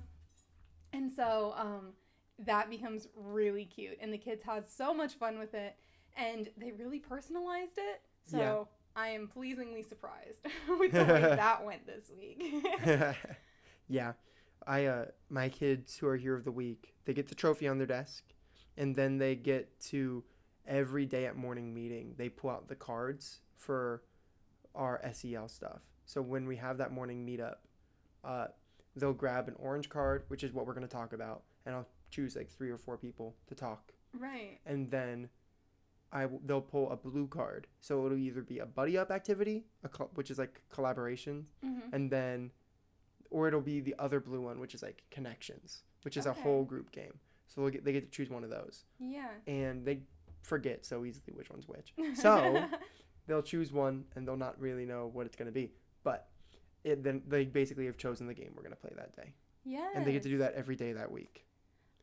And 0.93 1.11
so, 1.11 1.53
um, 1.57 1.93
that 2.39 2.69
becomes 2.69 3.07
really 3.15 3.65
cute. 3.65 3.97
And 3.99 4.13
the 4.13 4.17
kids 4.17 4.43
had 4.43 4.69
so 4.69 4.93
much 4.93 5.15
fun 5.15 5.39
with 5.39 5.53
it. 5.53 5.75
And 6.15 6.49
they 6.57 6.71
really 6.71 6.99
personalized 6.99 7.77
it. 7.77 8.01
So 8.25 8.37
Yeah. 8.37 8.63
I 8.95 9.09
am 9.09 9.27
pleasingly 9.27 9.83
surprised 9.83 10.39
with 10.79 10.91
the 10.91 11.03
way 11.05 11.21
that 11.35 11.63
went 11.65 11.85
this 11.85 12.09
week. 12.17 12.41
yeah. 13.87 14.13
I 14.65 14.85
uh 14.85 15.05
my 15.29 15.49
kids 15.49 15.97
who 15.97 16.07
are 16.07 16.17
hero 16.17 16.37
of 16.37 16.43
the 16.43 16.51
week, 16.51 16.95
they 17.05 17.13
get 17.13 17.27
the 17.27 17.35
trophy 17.35 17.67
on 17.67 17.77
their 17.77 17.87
desk 17.87 18.23
and 18.75 18.95
then 18.95 19.17
they 19.17 19.35
get 19.35 19.79
to 19.79 20.23
every 20.65 21.05
day 21.05 21.25
at 21.25 21.35
morning 21.37 21.73
meeting, 21.73 22.15
they 22.17 22.27
pull 22.29 22.49
out 22.49 22.67
the 22.67 22.75
cards 22.75 23.39
for 23.55 24.03
our 24.75 24.99
SEL 25.13 25.47
stuff. 25.47 25.81
So 26.05 26.21
when 26.21 26.45
we 26.47 26.57
have 26.57 26.77
that 26.79 26.91
morning 26.91 27.25
meetup, 27.25 27.57
uh 28.23 28.47
they'll 28.95 29.13
grab 29.13 29.47
an 29.47 29.55
orange 29.59 29.89
card, 29.89 30.23
which 30.27 30.43
is 30.43 30.51
what 30.51 30.65
we're 30.65 30.73
going 30.73 30.87
to 30.87 30.91
talk 30.91 31.13
about, 31.13 31.43
and 31.65 31.75
I'll 31.75 31.87
choose 32.09 32.35
like 32.35 32.49
3 32.49 32.71
or 32.71 32.77
4 32.77 32.97
people 32.97 33.35
to 33.47 33.53
talk 33.53 33.91
right. 34.17 34.57
and 34.65 34.89
then 34.89 35.29
I 36.11 36.21
w- 36.23 36.41
they'll 36.45 36.61
pull 36.61 36.89
a 36.89 36.95
blue 36.95 37.27
card. 37.27 37.67
So 37.81 38.05
it'll 38.05 38.17
either 38.17 38.41
be 38.41 38.59
a 38.59 38.65
buddy 38.65 38.97
up 38.97 39.11
activity, 39.11 39.65
a 39.83 39.89
which 40.15 40.31
is 40.31 40.39
like 40.39 40.61
collaboration, 40.69 41.45
hmm 41.61 41.79
and 41.91 42.09
then 42.09 42.51
or 43.29 43.47
it'll 43.49 43.61
be 43.61 43.81
the 43.81 43.93
other 43.99 44.19
blue 44.21 44.41
one, 44.41 44.59
which 44.59 44.73
is 44.73 44.81
like 44.81 45.03
connections, 45.11 45.83
which 46.03 46.15
is 46.17 46.25
Okay. 46.25 46.39
a 46.39 46.43
whole 46.43 46.63
group 46.63 46.91
game. 46.91 47.19
So 47.49 47.61
they'll 47.61 47.69
get, 47.69 47.83
they 47.85 47.91
get 47.91 48.05
to 48.05 48.09
choose 48.09 48.29
one 48.29 48.43
of 48.45 48.49
those, 48.49 48.85
Yeah. 48.99 49.29
and 49.47 49.85
they 49.85 50.01
forget 50.43 50.85
so 50.85 51.03
easily 51.05 51.33
which 51.33 51.49
one's 51.49 51.67
which. 51.67 51.93
So 52.15 52.63
they'll 53.27 53.41
choose 53.43 53.71
one, 53.73 54.05
and 54.15 54.25
they'll 54.27 54.37
not 54.37 54.59
really 54.59 54.85
know 54.85 55.09
what 55.13 55.25
it's 55.27 55.35
gonna 55.35 55.51
be, 55.51 55.73
but. 56.03 56.29
It, 56.83 57.03
then 57.03 57.21
they 57.27 57.45
basically 57.45 57.85
have 57.85 57.97
chosen 57.97 58.27
the 58.27 58.33
game 58.33 58.53
we're 58.55 58.63
gonna 58.63 58.75
play 58.75 58.93
that 58.95 59.15
day, 59.15 59.33
Yeah. 59.65 59.89
and 59.95 60.05
they 60.05 60.11
get 60.13 60.23
to 60.23 60.29
do 60.29 60.37
that 60.39 60.53
every 60.53 60.75
day 60.75 60.93
that 60.93 61.11
week. 61.11 61.45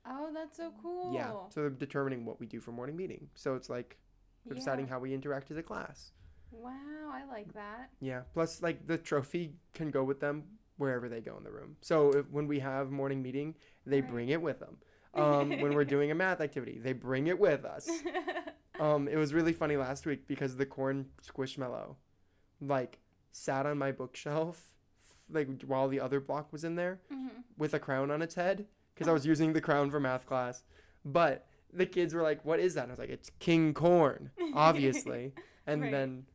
Oh, 0.07 0.31
that's 0.35 0.57
so 0.59 0.73
cool. 0.83 1.15
Yeah, 1.15 1.33
so 1.49 1.61
they're 1.63 1.71
determining 1.71 2.25
what 2.25 2.39
we 2.41 2.47
do 2.47 2.61
for 2.61 2.73
morning 2.73 2.97
meeting. 2.97 3.29
So 3.35 3.55
it's 3.55 3.71
like 3.71 3.97
we're 4.45 4.55
deciding 4.55 4.87
how 4.89 4.99
we 4.99 5.15
interact 5.15 5.51
as 5.51 5.57
a 5.57 5.63
class. 5.63 6.13
Wow, 6.51 6.71
I 7.11 7.25
like 7.25 7.53
that. 7.55 7.91
Yeah. 8.01 8.23
Plus, 8.35 8.61
like 8.63 8.87
the 8.87 8.99
trophy 8.99 9.55
can 9.73 9.91
go 9.91 10.05
with 10.05 10.21
them 10.21 10.45
wherever 10.77 11.09
they 11.09 11.21
go 11.21 11.37
in 11.39 11.45
the 11.45 11.51
room. 11.51 11.77
So 11.81 12.11
if, 12.11 12.29
when 12.31 12.47
we 12.47 12.59
have 12.59 12.91
morning 12.91 13.23
meeting, 13.23 13.55
they 13.87 14.01
Right. 14.03 14.11
bring 14.11 14.29
it 14.29 14.43
with 14.43 14.61
them. 14.61 14.77
Um, 15.15 15.51
when 15.61 15.75
we're 15.75 15.85
doing 15.85 16.11
a 16.11 16.15
math 16.17 16.41
activity, 16.41 16.81
they 16.83 16.93
bring 16.93 17.29
it 17.29 17.39
with 17.39 17.65
us. 17.65 17.89
Um, 18.81 19.07
it 19.07 19.15
was 19.15 19.33
really 19.33 19.53
funny 19.53 19.77
last 19.77 20.05
week 20.05 20.27
because 20.27 20.57
the 20.57 20.67
corn 20.67 21.07
squishmallow, 21.23 21.95
like, 22.61 22.99
sat 23.35 23.67
on 23.67 23.77
my 23.77 23.91
bookshelf, 23.91 24.75
like 25.29 25.63
while 25.63 25.89
the 25.89 25.99
other 26.01 26.21
block 26.21 26.53
was 26.53 26.63
in 26.65 26.77
there 26.77 27.01
Mhm. 27.11 27.43
with 27.59 27.75
a 27.75 27.81
crown 27.81 28.11
on 28.11 28.23
its 28.23 28.37
head 28.37 28.67
because 28.95 29.09
I 29.09 29.13
was 29.13 29.27
using 29.27 29.53
the 29.53 29.61
crown 29.61 29.91
for 29.91 29.99
math 29.99 30.25
class. 30.25 30.63
But 31.05 31.47
the 31.73 31.85
kids 31.87 32.15
were 32.15 32.23
like, 32.23 32.45
"What 32.45 32.61
is 32.61 32.75
that?" 32.75 32.83
And 32.85 32.93
I 32.93 32.95
was 32.95 32.99
like, 33.01 33.11
"It's 33.11 33.31
King 33.41 33.75
Corn, 33.75 34.31
obviously." 34.53 35.35
and 35.67 35.83
Right. 35.83 35.91
then, 35.91 36.27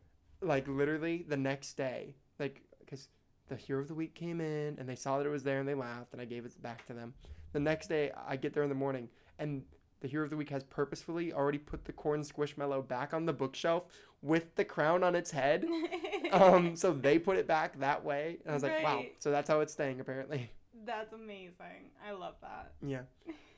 like 0.41 0.67
literally 0.67 1.23
the 1.27 1.37
next 1.37 1.75
day, 1.75 2.15
like 2.37 2.63
because 2.79 3.07
the 3.47 3.55
hero 3.55 3.81
of 3.81 3.87
the 3.87 3.95
week 3.95 4.13
came 4.13 4.41
in 4.41 4.77
and 4.77 4.87
they 4.89 4.95
saw 4.95 5.17
that 5.17 5.25
it 5.25 5.29
was 5.29 5.43
there 5.43 5.59
and 5.59 5.67
they 5.67 5.73
laughed 5.75 6.11
and 6.13 6.21
I 6.21 6.25
gave 6.25 6.45
it 6.45 6.61
back 6.61 6.85
to 6.87 6.93
them. 6.93 7.13
The 7.53 7.59
next 7.59 7.87
day, 7.87 8.11
I 8.11 8.35
get 8.35 8.53
there 8.53 8.63
in 8.63 8.69
the 8.69 8.75
morning 8.75 9.09
and 9.39 9.63
the 10.01 10.07
hero 10.07 10.23
of 10.23 10.29
the 10.29 10.37
week 10.37 10.49
has 10.49 10.63
purposefully 10.63 11.33
already 11.33 11.57
put 11.57 11.85
the 11.85 11.91
corn 11.91 12.21
squishmallow 12.21 12.87
back 12.87 13.13
on 13.13 13.25
the 13.25 13.33
bookshelf 13.33 13.83
with 14.21 14.55
the 14.55 14.65
crown 14.65 15.03
on 15.03 15.15
its 15.15 15.31
head. 15.31 15.65
um, 16.31 16.75
so 16.75 16.93
they 16.93 17.19
put 17.19 17.37
it 17.37 17.47
back 17.47 17.79
that 17.79 18.03
way, 18.03 18.37
and 18.43 18.51
I 18.51 18.53
was 18.53 18.63
like, 18.63 18.83
"Wow!" 18.83 19.03
So 19.19 19.31
that's 19.31 19.49
how 19.49 19.59
it's 19.61 19.73
staying 19.73 19.99
apparently. 19.99 20.51
That's 20.85 21.13
amazing. 21.13 21.91
I 22.07 22.11
love 22.11 22.35
that. 22.41 22.71
Yeah. 22.81 23.01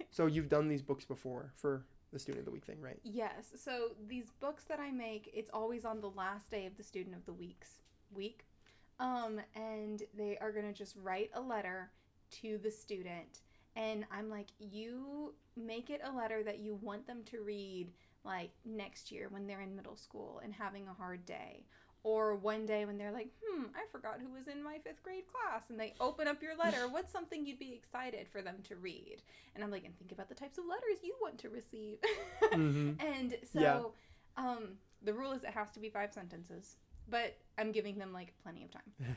So 0.10 0.26
you've 0.26 0.50
done 0.50 0.68
these 0.68 0.82
books 0.82 1.06
before 1.06 1.52
for 1.56 1.86
the 2.12 2.20
student 2.20 2.40
of 2.40 2.46
the 2.46 2.52
week 2.52 2.66
thing, 2.66 2.82
right? 2.82 3.00
Yes. 3.04 3.54
So 3.56 3.92
these 4.08 4.32
books 4.40 4.66
that 4.66 4.80
I 4.80 4.92
make, 4.92 5.30
it's 5.34 5.50
always 5.54 5.86
on 5.86 6.02
the 6.02 6.10
last 6.10 6.50
day 6.52 6.66
of 6.66 6.76
the 6.76 6.84
student 6.84 7.16
of 7.16 7.26
the 7.26 7.34
week's 7.34 7.82
week. 8.14 8.46
Um, 9.00 9.40
and 9.56 10.04
they 10.16 10.38
are 10.40 10.52
gonna 10.52 10.74
just 10.74 10.96
write 11.02 11.32
a 11.34 11.42
letter 11.42 11.92
to 12.42 12.58
the 12.58 12.72
student, 12.72 13.42
and 13.76 14.06
I'm 14.12 14.30
like, 14.30 14.48
you 14.60 15.34
make 15.56 15.90
it 15.90 16.02
a 16.04 16.12
letter 16.16 16.44
that 16.44 16.60
you 16.60 16.76
want 16.76 17.08
them 17.08 17.24
to 17.26 17.42
read 17.42 17.92
like 18.24 18.52
next 18.66 19.12
year 19.12 19.28
when 19.30 19.48
they're 19.48 19.62
in 19.62 19.76
middle 19.76 19.96
school 19.96 20.40
and 20.44 20.54
having 20.54 20.88
a 20.88 20.94
hard 20.94 21.26
day. 21.26 21.66
Or 22.04 22.36
one 22.36 22.66
day 22.66 22.86
when 22.86 22.98
they're 22.98 23.12
like, 23.12 23.30
hmm, 23.46 23.66
I 23.76 23.86
forgot 23.92 24.20
who 24.20 24.34
was 24.34 24.48
in 24.48 24.64
my 24.64 24.80
fifth 24.84 25.04
grade 25.04 25.26
class. 25.32 25.70
And 25.70 25.80
they 25.80 25.94
open 26.00 26.28
up 26.28 26.42
your 26.42 26.56
letter. 26.58 26.88
What's 26.90 27.12
something 27.12 27.46
you'd 27.46 27.60
be 27.60 27.74
excited 27.74 28.28
for 28.28 28.42
them 28.42 28.56
to 28.70 28.76
read? 28.76 29.18
And 29.54 29.64
I'm 29.64 29.70
like, 29.70 29.86
and 29.86 29.96
think 30.00 30.12
about 30.12 30.28
the 30.28 30.34
types 30.34 30.58
of 30.58 30.66
letters 30.66 31.04
you 31.04 31.16
want 31.22 31.38
to 31.40 31.50
receive. 31.50 31.98
Mhm. 32.54 33.00
And 33.02 33.38
so 33.54 33.62
Yeah. 33.62 33.84
um, 34.36 34.78
the 35.04 35.14
rule 35.14 35.32
is 35.32 35.44
it 35.44 35.52
has 35.52 35.72
to 35.74 35.80
be 35.80 35.90
five 35.90 36.12
sentences, 36.12 36.76
but 37.08 37.38
I'm 37.58 37.72
giving 37.72 37.98
them 38.00 38.12
like 38.12 38.34
plenty 38.44 38.64
of 38.64 38.72
time. 38.72 38.94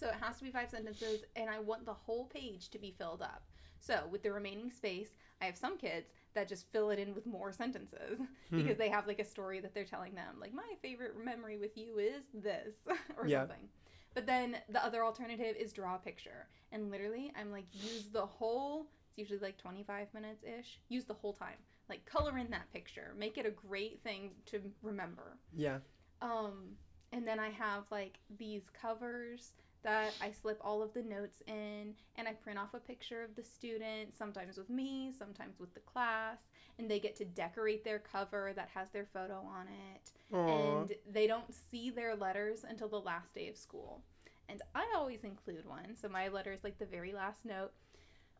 So 0.00 0.08
it 0.08 0.16
has 0.20 0.36
to 0.38 0.44
be 0.44 0.50
five 0.50 0.70
sentences, 0.70 1.24
and 1.36 1.48
I 1.48 1.60
want 1.60 1.86
the 1.86 1.94
whole 1.94 2.24
page 2.26 2.68
to 2.70 2.78
be 2.78 2.90
filled 2.98 3.22
up. 3.22 3.44
So 3.86 4.04
with 4.10 4.22
the 4.22 4.32
remaining 4.32 4.70
space, 4.70 5.10
I 5.42 5.44
have 5.46 5.56
some 5.56 5.76
kids 5.76 6.12
that 6.34 6.48
just 6.48 6.70
fill 6.72 6.90
it 6.90 6.98
in 6.98 7.14
with 7.14 7.26
more 7.26 7.52
sentences 7.52 8.18
because 8.56 8.78
they 8.78 8.88
have 8.88 9.06
like 9.06 9.18
a 9.18 9.24
story 9.24 9.60
that 9.60 9.74
they're 9.74 9.84
telling 9.84 10.14
them. 10.14 10.36
Like, 10.40 10.54
my 10.54 10.62
favorite 10.80 11.22
memory 11.22 11.58
with 11.58 11.76
you 11.76 11.98
is 11.98 12.24
this, 12.32 12.76
or 13.18 13.28
Yeah. 13.28 13.40
something. 13.40 13.68
But 14.14 14.26
then 14.26 14.56
the 14.68 14.84
other 14.84 15.04
alternative 15.04 15.56
is 15.58 15.72
draw 15.72 15.96
a 15.96 15.98
picture. 15.98 16.48
And 16.72 16.90
literally, 16.90 17.32
I'm 17.38 17.50
like, 17.52 17.66
use 17.72 18.08
the 18.08 18.24
whole, 18.24 18.86
it's 19.08 19.18
usually 19.18 19.40
like 19.40 19.58
25 19.58 20.08
minutes 20.14 20.42
ish, 20.44 20.80
use 20.88 21.04
the 21.04 21.14
whole 21.14 21.32
time. 21.34 21.58
Like, 21.88 22.06
color 22.06 22.38
in 22.38 22.50
that 22.50 22.72
picture. 22.72 23.14
Make 23.18 23.36
it 23.36 23.44
a 23.46 23.50
great 23.50 24.02
thing 24.02 24.30
to 24.46 24.60
remember. 24.82 25.38
yeah. 25.54 25.78
Um, 26.22 26.76
and 27.12 27.26
then 27.26 27.38
I 27.38 27.50
have 27.50 27.84
like 27.90 28.18
these 28.38 28.62
covers 28.70 29.52
that 29.84 30.12
I 30.20 30.32
slip 30.32 30.60
all 30.62 30.82
of 30.82 30.92
the 30.92 31.02
notes 31.02 31.42
in, 31.46 31.94
and 32.16 32.26
I 32.26 32.32
print 32.32 32.58
off 32.58 32.74
a 32.74 32.80
picture 32.80 33.22
of 33.22 33.36
the 33.36 33.42
student, 33.42 34.16
sometimes 34.16 34.56
with 34.56 34.68
me, 34.68 35.12
sometimes 35.16 35.60
with 35.60 35.72
the 35.74 35.80
class, 35.80 36.40
and 36.78 36.90
they 36.90 36.98
get 36.98 37.14
to 37.16 37.24
decorate 37.24 37.84
their 37.84 38.00
cover 38.00 38.52
that 38.56 38.70
has 38.74 38.90
their 38.90 39.06
photo 39.06 39.46
on 39.46 39.68
it. 39.68 40.10
Aw. 40.32 40.78
And 40.80 40.94
they 41.10 41.26
don't 41.26 41.54
see 41.54 41.90
their 41.90 42.16
letters 42.16 42.64
until 42.68 42.88
the 42.88 43.00
last 43.00 43.32
day 43.34 43.48
of 43.48 43.56
school. 43.56 44.02
And 44.48 44.60
I 44.74 44.84
always 44.96 45.22
include 45.22 45.66
one, 45.66 45.94
so 45.94 46.08
my 46.08 46.28
letter 46.28 46.52
is 46.52 46.64
like 46.64 46.78
the 46.78 46.86
very 46.86 47.12
last 47.12 47.44
note, 47.44 47.72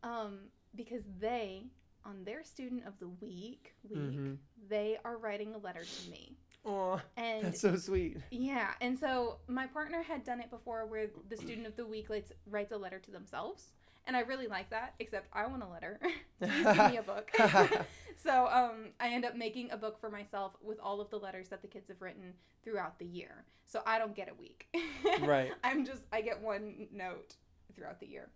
um, 0.03 0.39
because 0.75 1.03
they, 1.21 1.67
on 2.05 2.25
their 2.25 2.43
student 2.43 2.87
of 2.87 2.99
the 2.99 3.09
week, 3.09 3.75
week, 3.89 4.19
Mhm. 4.19 4.39
they 4.69 4.99
are 5.05 5.17
writing 5.17 5.55
a 5.55 5.59
letter 5.59 5.85
to 5.85 6.11
me. 6.11 6.37
Aw, 6.65 6.99
And 7.17 7.45
that's 7.47 7.61
so 7.61 7.77
sweet. 7.77 8.17
yeah, 8.31 8.71
and 8.81 8.99
so 8.99 9.39
my 9.49 9.67
partner 9.67 10.03
had 10.03 10.25
done 10.25 10.41
it 10.41 10.51
before 10.51 10.87
where 10.87 11.09
the 11.29 11.37
student 11.37 11.67
of 11.67 11.77
the 11.77 11.85
week 11.87 12.09
writes, 12.09 12.33
writes 12.47 12.73
a 12.73 12.77
letter 12.77 12.99
to 13.01 13.11
themselves. 13.11 13.73
And 14.07 14.17
I 14.17 14.21
really 14.21 14.47
like 14.49 14.69
that, 14.71 14.95
except 14.99 15.29
I 15.33 15.47
want 15.47 15.63
a 15.63 15.69
letter. 15.69 15.99
Please 16.39 16.65
give 16.65 16.91
me 16.91 16.97
a 16.99 17.03
book. 17.03 17.31
so 18.23 18.49
um, 18.49 18.89
I 19.01 19.09
end 19.09 19.25
up 19.25 19.35
making 19.35 19.71
a 19.71 19.79
book 19.79 19.99
for 19.99 20.11
myself 20.11 20.53
with 20.63 20.79
all 20.79 21.01
of 21.01 21.09
the 21.11 21.19
letters 21.19 21.49
that 21.49 21.63
the 21.63 21.69
kids 21.69 21.89
have 21.89 22.03
written 22.03 22.35
throughout 22.63 22.99
the 22.99 23.07
year. 23.07 23.45
So 23.65 23.81
I 23.87 23.99
don't 23.99 24.15
get 24.15 24.29
a 24.31 24.35
week. 24.35 24.69
Right. 25.23 25.53
I'm 25.63 25.85
just, 25.87 26.03
I 26.13 26.21
get 26.23 26.41
one 26.41 26.87
note 26.93 27.37
throughout 27.75 28.01
the 28.01 28.07
year. 28.07 28.29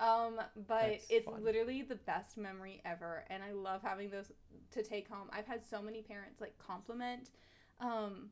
Um, 0.00 0.36
but 0.68 0.82
That's 0.82 1.06
it's 1.10 1.26
fun. 1.26 1.42
literally 1.42 1.82
the 1.82 1.94
best 1.96 2.36
memory 2.36 2.80
ever. 2.84 3.24
And 3.28 3.42
I 3.42 3.52
love 3.52 3.82
having 3.82 4.10
those 4.10 4.30
to 4.72 4.82
take 4.82 5.08
home. 5.08 5.28
I've 5.32 5.46
had 5.46 5.66
so 5.68 5.80
many 5.82 6.02
parents 6.02 6.40
like 6.40 6.56
compliment 6.58 7.30
um 7.80 8.30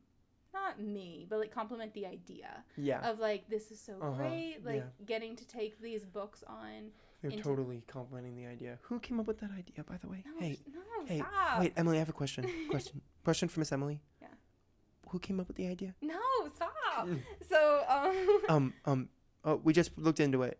not 0.53 0.81
me 0.81 1.25
but 1.29 1.39
like 1.39 1.51
compliment 1.51 1.93
the 1.93 2.05
idea 2.05 2.63
Yeah. 2.77 3.07
of 3.09 3.19
like 3.19 3.49
this 3.49 3.71
is 3.71 3.79
so 3.79 3.93
Uh-huh, 4.01 4.11
great 4.17 4.57
like 4.65 4.77
yeah. 4.77 5.05
getting 5.05 5.35
to 5.35 5.45
take 5.47 5.79
these 5.81 6.03
books 6.05 6.43
on 6.47 6.91
They're 7.21 7.31
into- 7.31 7.43
totally 7.43 7.83
complimenting 7.87 8.35
the 8.35 8.45
idea. 8.47 8.79
Who 8.83 8.99
came 8.99 9.19
up 9.19 9.27
with 9.27 9.39
that 9.39 9.51
idea, 9.51 9.83
by 9.83 9.97
the 9.97 10.07
way? 10.07 10.23
no 10.25 10.39
hey, 10.39 10.57
no 10.73 11.05
hey, 11.05 11.19
stop 11.19 11.59
wait, 11.59 11.73
Emily, 11.77 11.97
I 11.97 11.99
have 11.99 12.09
a 12.09 12.13
question. 12.13 12.45
Question. 12.69 13.01
question 13.23 13.47
for 13.49 13.59
Miss 13.59 13.71
Emily. 13.71 14.01
Yeah. 14.21 14.27
Who 15.09 15.19
came 15.19 15.39
up 15.39 15.47
with 15.47 15.57
the 15.57 15.67
idea? 15.67 15.93
no 16.01 16.19
stop 16.55 17.07
so 17.49 17.83
um 17.89 18.39
Um, 18.49 18.73
um, 18.85 19.09
oh, 19.45 19.55
we 19.63 19.73
just 19.73 19.97
looked 19.97 20.19
into 20.19 20.43
it. 20.43 20.57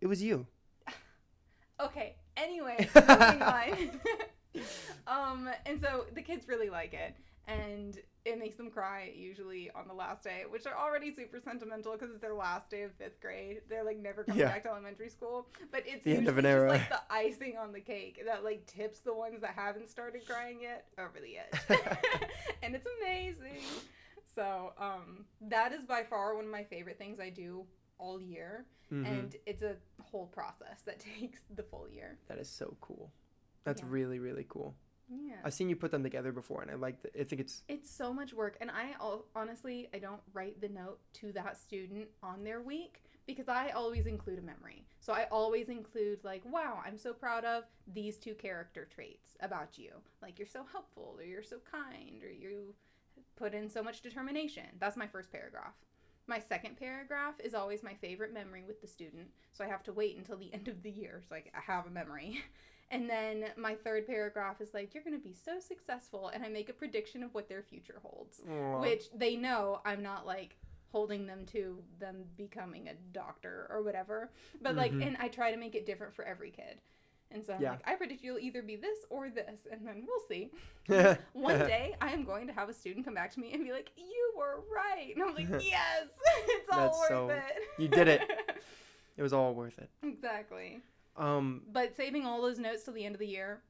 It 0.00 0.06
was 0.06 0.22
you. 0.22 0.46
okay 1.80 2.16
anyway 2.36 2.76
moving 2.94 3.42
on 3.42 3.90
um 5.06 5.48
and 5.66 5.80
so 5.80 6.06
the 6.14 6.22
kids 6.22 6.46
really 6.48 6.68
like 6.70 6.92
it 6.94 7.14
and 7.50 7.98
it 8.24 8.38
makes 8.38 8.56
them 8.56 8.70
cry 8.70 9.10
usually 9.16 9.70
on 9.74 9.88
the 9.88 9.94
last 9.94 10.22
day 10.22 10.42
which 10.50 10.66
are 10.66 10.76
already 10.76 11.14
super 11.14 11.40
sentimental 11.40 11.92
because 11.92 12.10
it's 12.10 12.20
their 12.20 12.34
last 12.34 12.68
day 12.70 12.82
of 12.82 12.92
fifth 12.94 13.20
grade 13.20 13.60
they're 13.68 13.84
like 13.84 13.98
never 13.98 14.24
coming 14.24 14.40
Yeah. 14.40 14.48
back 14.48 14.62
to 14.64 14.70
elementary 14.70 15.08
school 15.08 15.46
but 15.72 15.82
it's 15.86 16.04
The 16.04 16.16
end 16.16 16.28
of 16.28 16.38
an 16.38 16.46
era. 16.46 16.68
like 16.68 16.88
the 16.88 17.00
icing 17.10 17.56
on 17.56 17.72
the 17.72 17.80
cake 17.80 18.22
that 18.26 18.44
like 18.44 18.66
tips 18.66 19.00
the 19.00 19.14
ones 19.14 19.40
that 19.40 19.54
haven't 19.54 19.88
started 19.88 20.26
crying 20.26 20.60
yet 20.60 20.86
over 20.98 21.18
the 21.20 21.38
edge 21.38 21.60
and 22.62 22.74
it's 22.74 22.86
amazing 23.00 23.62
so 24.34 24.72
um 24.78 25.24
that 25.40 25.72
is 25.72 25.84
by 25.84 26.02
far 26.02 26.34
one 26.36 26.44
of 26.44 26.50
my 26.50 26.62
favorite 26.64 26.98
things 26.98 27.18
i 27.20 27.30
do 27.30 27.64
all 27.98 28.20
year 28.20 28.66
Mhm. 28.92 29.06
and 29.06 29.36
it's 29.46 29.62
a 29.62 29.76
whole 30.02 30.26
process 30.26 30.82
that 30.84 30.98
takes 31.18 31.40
the 31.54 31.62
full 31.62 31.88
year 31.88 32.18
that 32.26 32.38
is 32.38 32.48
so 32.50 32.76
cool. 32.80 33.12
That's 33.62 33.82
Yeah. 33.82 33.88
really 33.90 34.18
really 34.18 34.44
cool. 34.48 34.74
Yeah 35.10 35.36
I've 35.44 35.54
seen 35.54 35.68
you 35.68 35.76
put 35.76 35.90
them 35.90 36.02
together 36.02 36.32
before, 36.32 36.62
and 36.62 36.70
I 36.70 36.74
like. 36.74 37.02
The, 37.02 37.20
I 37.20 37.24
think 37.24 37.40
it's 37.40 37.62
It's 37.68 37.90
so 37.90 38.12
much 38.12 38.32
work, 38.32 38.56
and 38.60 38.70
I 38.70 38.94
honestly 39.34 39.88
I 39.94 39.98
don't 39.98 40.20
write 40.32 40.60
the 40.60 40.68
note 40.68 40.98
to 41.14 41.32
that 41.32 41.56
student 41.56 42.08
on 42.22 42.44
their 42.44 42.60
week 42.60 43.02
because 43.26 43.48
I 43.48 43.70
always 43.70 44.06
include 44.06 44.38
a 44.38 44.42
memory. 44.42 44.84
So 45.00 45.12
I 45.12 45.26
always 45.30 45.68
include 45.68 46.22
like, 46.24 46.42
"Wow, 46.44 46.80
I'm 46.84 46.98
so 46.98 47.12
proud 47.12 47.44
of 47.44 47.64
these 47.92 48.18
two 48.18 48.34
character 48.34 48.86
traits 48.92 49.36
about 49.40 49.78
you. 49.78 49.92
Like 50.22 50.38
you're 50.38 50.48
so 50.48 50.64
helpful, 50.70 51.16
or 51.18 51.24
you're 51.24 51.42
so 51.42 51.58
kind, 51.70 52.22
or 52.22 52.30
you 52.30 52.74
put 53.36 53.54
in 53.54 53.68
so 53.68 53.82
much 53.82 54.02
determination." 54.02 54.66
That's 54.78 54.96
my 54.96 55.06
first 55.06 55.32
paragraph. 55.32 55.74
My 56.26 56.38
second 56.38 56.76
paragraph 56.76 57.34
is 57.42 57.54
always 57.54 57.82
my 57.82 57.94
favorite 57.94 58.32
memory 58.32 58.62
with 58.64 58.80
the 58.80 58.86
student, 58.86 59.28
so 59.52 59.64
I 59.64 59.68
have 59.68 59.82
to 59.84 59.92
wait 59.92 60.16
until 60.16 60.36
the 60.36 60.52
end 60.54 60.68
of 60.68 60.82
the 60.82 60.90
year 60.90 61.22
so 61.28 61.34
I 61.34 61.42
have 61.54 61.86
a 61.86 61.90
memory. 61.90 62.44
And 62.90 63.08
then 63.08 63.44
my 63.56 63.74
third 63.74 64.06
paragraph 64.06 64.60
is 64.60 64.74
like, 64.74 64.94
you're 64.94 65.04
going 65.04 65.16
to 65.16 65.22
be 65.22 65.32
so 65.34 65.60
successful. 65.60 66.28
And 66.34 66.44
I 66.44 66.48
make 66.48 66.68
a 66.68 66.72
prediction 66.72 67.22
of 67.22 67.32
what 67.34 67.48
their 67.48 67.62
future 67.62 68.00
holds, 68.02 68.40
Aw. 68.50 68.80
which 68.80 69.04
they 69.14 69.36
know 69.36 69.80
I'm 69.84 70.02
not 70.02 70.26
like 70.26 70.56
holding 70.90 71.24
them 71.26 71.46
to 71.52 71.78
them 72.00 72.24
becoming 72.36 72.88
a 72.88 72.94
doctor 73.12 73.68
or 73.70 73.82
whatever. 73.82 74.30
But 74.60 74.74
like, 74.74 74.92
Mhm. 74.92 75.06
and 75.06 75.16
I 75.20 75.28
try 75.28 75.52
to 75.52 75.56
make 75.56 75.76
it 75.76 75.86
different 75.86 76.14
for 76.14 76.24
every 76.24 76.50
kid. 76.50 76.80
And 77.30 77.44
so 77.44 77.52
I'm 77.54 77.62
Yeah. 77.62 77.70
like, 77.70 77.86
I 77.88 77.94
predict 77.94 78.24
you'll 78.24 78.40
either 78.40 78.60
be 78.60 78.74
this 78.74 78.98
or 79.08 79.30
this. 79.30 79.68
And 79.70 79.86
then 79.86 80.04
we'll 80.04 80.26
see. 80.26 80.50
One 81.32 81.58
day 81.60 81.94
I 82.00 82.10
am 82.12 82.24
going 82.24 82.48
to 82.48 82.52
have 82.52 82.68
a 82.68 82.74
student 82.74 83.04
come 83.04 83.14
back 83.14 83.30
to 83.34 83.40
me 83.40 83.52
and 83.52 83.62
be 83.62 83.70
like, 83.70 83.92
you 83.96 84.32
were 84.36 84.62
right. 84.68 85.12
And 85.14 85.22
I'm 85.22 85.32
like, 85.36 85.46
yes, 85.64 86.08
it's 86.48 86.68
all 86.72 86.78
That's 86.88 86.98
worth 86.98 87.08
so- 87.08 87.28
it. 87.28 87.62
you 87.78 87.86
did 87.86 88.08
it. 88.08 88.22
it 89.16 89.22
was 89.22 89.32
all 89.32 89.54
worth 89.54 89.78
it. 89.78 89.88
exactly. 90.02 90.80
Um, 91.16 91.62
But 91.72 91.94
saving 91.96 92.24
all 92.26 92.40
those 92.42 92.58
notes 92.58 92.84
till 92.84 92.94
the 92.94 93.04
end 93.04 93.14
of 93.14 93.18
the 93.18 93.26
year 93.26 93.62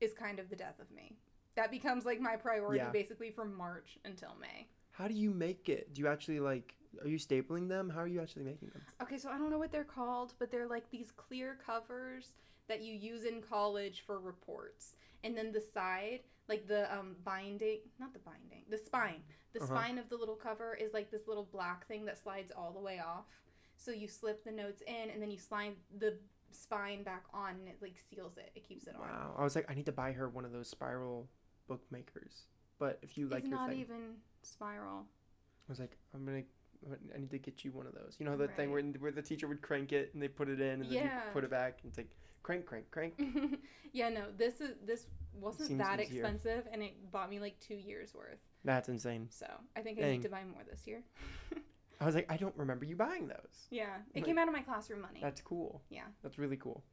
is 0.00 0.12
kind 0.14 0.38
of 0.38 0.48
the 0.48 0.56
death 0.56 0.78
of 0.80 0.90
me. 0.90 1.16
That 1.54 1.70
becomes 1.70 2.04
like 2.04 2.20
my 2.20 2.36
priority 2.36 2.78
Yeah. 2.78 2.90
basically 2.90 3.30
from 3.30 3.54
March 3.54 3.98
until 4.04 4.34
May. 4.40 4.68
how 4.92 5.06
do 5.06 5.14
you 5.14 5.30
make 5.32 5.68
it? 5.68 5.94
Do 5.94 6.00
you 6.02 6.08
actually 6.08 6.40
like? 6.40 6.74
Are 7.02 7.06
you 7.08 7.18
stapling 7.18 7.68
them? 7.68 7.88
How 7.88 8.00
are 8.00 8.08
you 8.08 8.20
actually 8.20 8.42
making 8.44 8.70
them? 8.70 8.82
Okay, 9.00 9.16
so 9.18 9.28
I 9.30 9.38
don't 9.38 9.48
know 9.50 9.58
what 9.58 9.70
they're 9.70 9.84
called, 9.84 10.34
but 10.40 10.50
they're 10.50 10.66
like 10.66 10.90
these 10.90 11.12
clear 11.12 11.54
covers 11.64 12.32
that 12.66 12.82
you 12.82 12.94
use 12.94 13.24
in 13.24 13.40
college 13.40 14.00
for 14.04 14.18
reports. 14.18 14.96
And 15.22 15.36
then 15.36 15.52
the 15.52 15.60
side, 15.60 16.20
like 16.48 16.66
the 16.66 16.92
um, 16.92 17.14
binding, 17.24 17.78
not 18.00 18.12
the 18.12 18.18
binding, 18.18 18.64
the 18.70 18.78
spine. 18.78 19.22
The 19.52 19.60
Uh-huh. 19.60 19.76
spine 19.76 19.98
of 19.98 20.08
the 20.08 20.16
little 20.16 20.34
cover 20.36 20.74
is 20.74 20.92
like 20.92 21.10
this 21.12 21.28
little 21.28 21.44
black 21.44 21.86
thing 21.86 22.04
that 22.06 22.18
slides 22.18 22.50
all 22.50 22.72
the 22.72 22.80
way 22.80 22.98
off. 22.98 23.26
So 23.76 23.92
you 23.92 24.08
slip 24.08 24.42
the 24.42 24.50
notes 24.50 24.82
in 24.82 25.10
and 25.10 25.22
then 25.22 25.30
you 25.30 25.38
slide 25.38 25.76
the 25.98 26.18
spine 26.50 27.02
back 27.02 27.24
on 27.32 27.50
and 27.50 27.68
it 27.68 27.76
like 27.80 27.96
seals 28.10 28.36
it. 28.36 28.50
It 28.54 28.66
keeps 28.66 28.86
it 28.86 28.94
on. 28.94 29.02
Wow. 29.02 29.34
I 29.38 29.44
was 29.44 29.54
like, 29.54 29.70
I 29.70 29.74
need 29.74 29.86
to 29.86 29.92
buy 29.92 30.12
her 30.12 30.28
one 30.28 30.44
of 30.44 30.52
those 30.52 30.68
spiral 30.68 31.28
bookmakers. 31.66 32.44
But 32.78 32.98
if 33.02 33.18
you 33.18 33.28
like 33.28 33.40
it's 33.40 33.48
your 33.48 33.58
not 33.58 33.70
thing, 33.70 33.80
even 33.80 34.14
spiral. 34.42 35.00
I 35.00 35.70
was 35.70 35.80
like, 35.80 35.96
I'm 36.14 36.24
gonna. 36.24 36.42
I 37.12 37.18
need 37.18 37.30
to 37.30 37.38
get 37.38 37.64
you 37.64 37.72
one 37.72 37.86
of 37.86 37.94
those. 37.94 38.16
You 38.20 38.26
know 38.26 38.36
the 38.36 38.46
thing 38.48 38.70
where, 38.70 38.80
where 38.82 39.10
the 39.10 39.20
teacher 39.20 39.48
would 39.48 39.62
crank 39.62 39.92
it 39.92 40.10
and 40.14 40.22
they 40.22 40.28
put 40.28 40.48
it 40.48 40.60
in 40.60 40.80
and 40.80 40.84
then 40.84 40.92
you 40.92 41.10
put 41.32 41.42
it 41.42 41.50
back 41.50 41.78
and 41.82 41.90
it's 41.90 41.98
like 41.98 42.08
crank, 42.44 42.66
crank, 42.66 42.90
crank. 42.92 43.20
yeah, 43.92 44.08
no, 44.08 44.22
this 44.36 44.60
is 44.60 44.76
this 44.86 45.06
wasn't 45.34 45.68
Seems 45.68 45.80
that 45.80 46.00
easier. 46.00 46.22
expensive, 46.22 46.68
and 46.72 46.82
it 46.82 47.10
bought 47.10 47.30
me 47.30 47.40
like 47.40 47.58
two 47.60 47.74
years 47.74 48.14
worth. 48.14 48.38
That's 48.64 48.88
insane. 48.88 49.26
So 49.30 49.46
I 49.76 49.80
think 49.80 49.98
I 49.98 50.10
need 50.10 50.22
to 50.22 50.28
buy 50.28 50.44
more 50.44 50.62
this 50.70 50.86
year. 50.86 51.02
I 52.00 52.06
was 52.06 52.14
like, 52.14 52.30
I 52.30 52.36
don't 52.36 52.56
remember 52.56 52.84
you 52.84 52.94
buying 52.96 53.26
those. 53.28 53.66
Yeah, 53.70 53.96
it 54.14 54.16
Like- 54.20 54.24
came 54.26 54.38
out 54.38 54.46
of 54.48 54.54
my 54.54 54.60
classroom 54.62 55.00
money. 55.00 55.20
That's 55.20 55.40
cool. 55.40 55.82
Yeah. 55.90 56.04
That's 56.22 56.38
really 56.38 56.56
cool. 56.56 56.84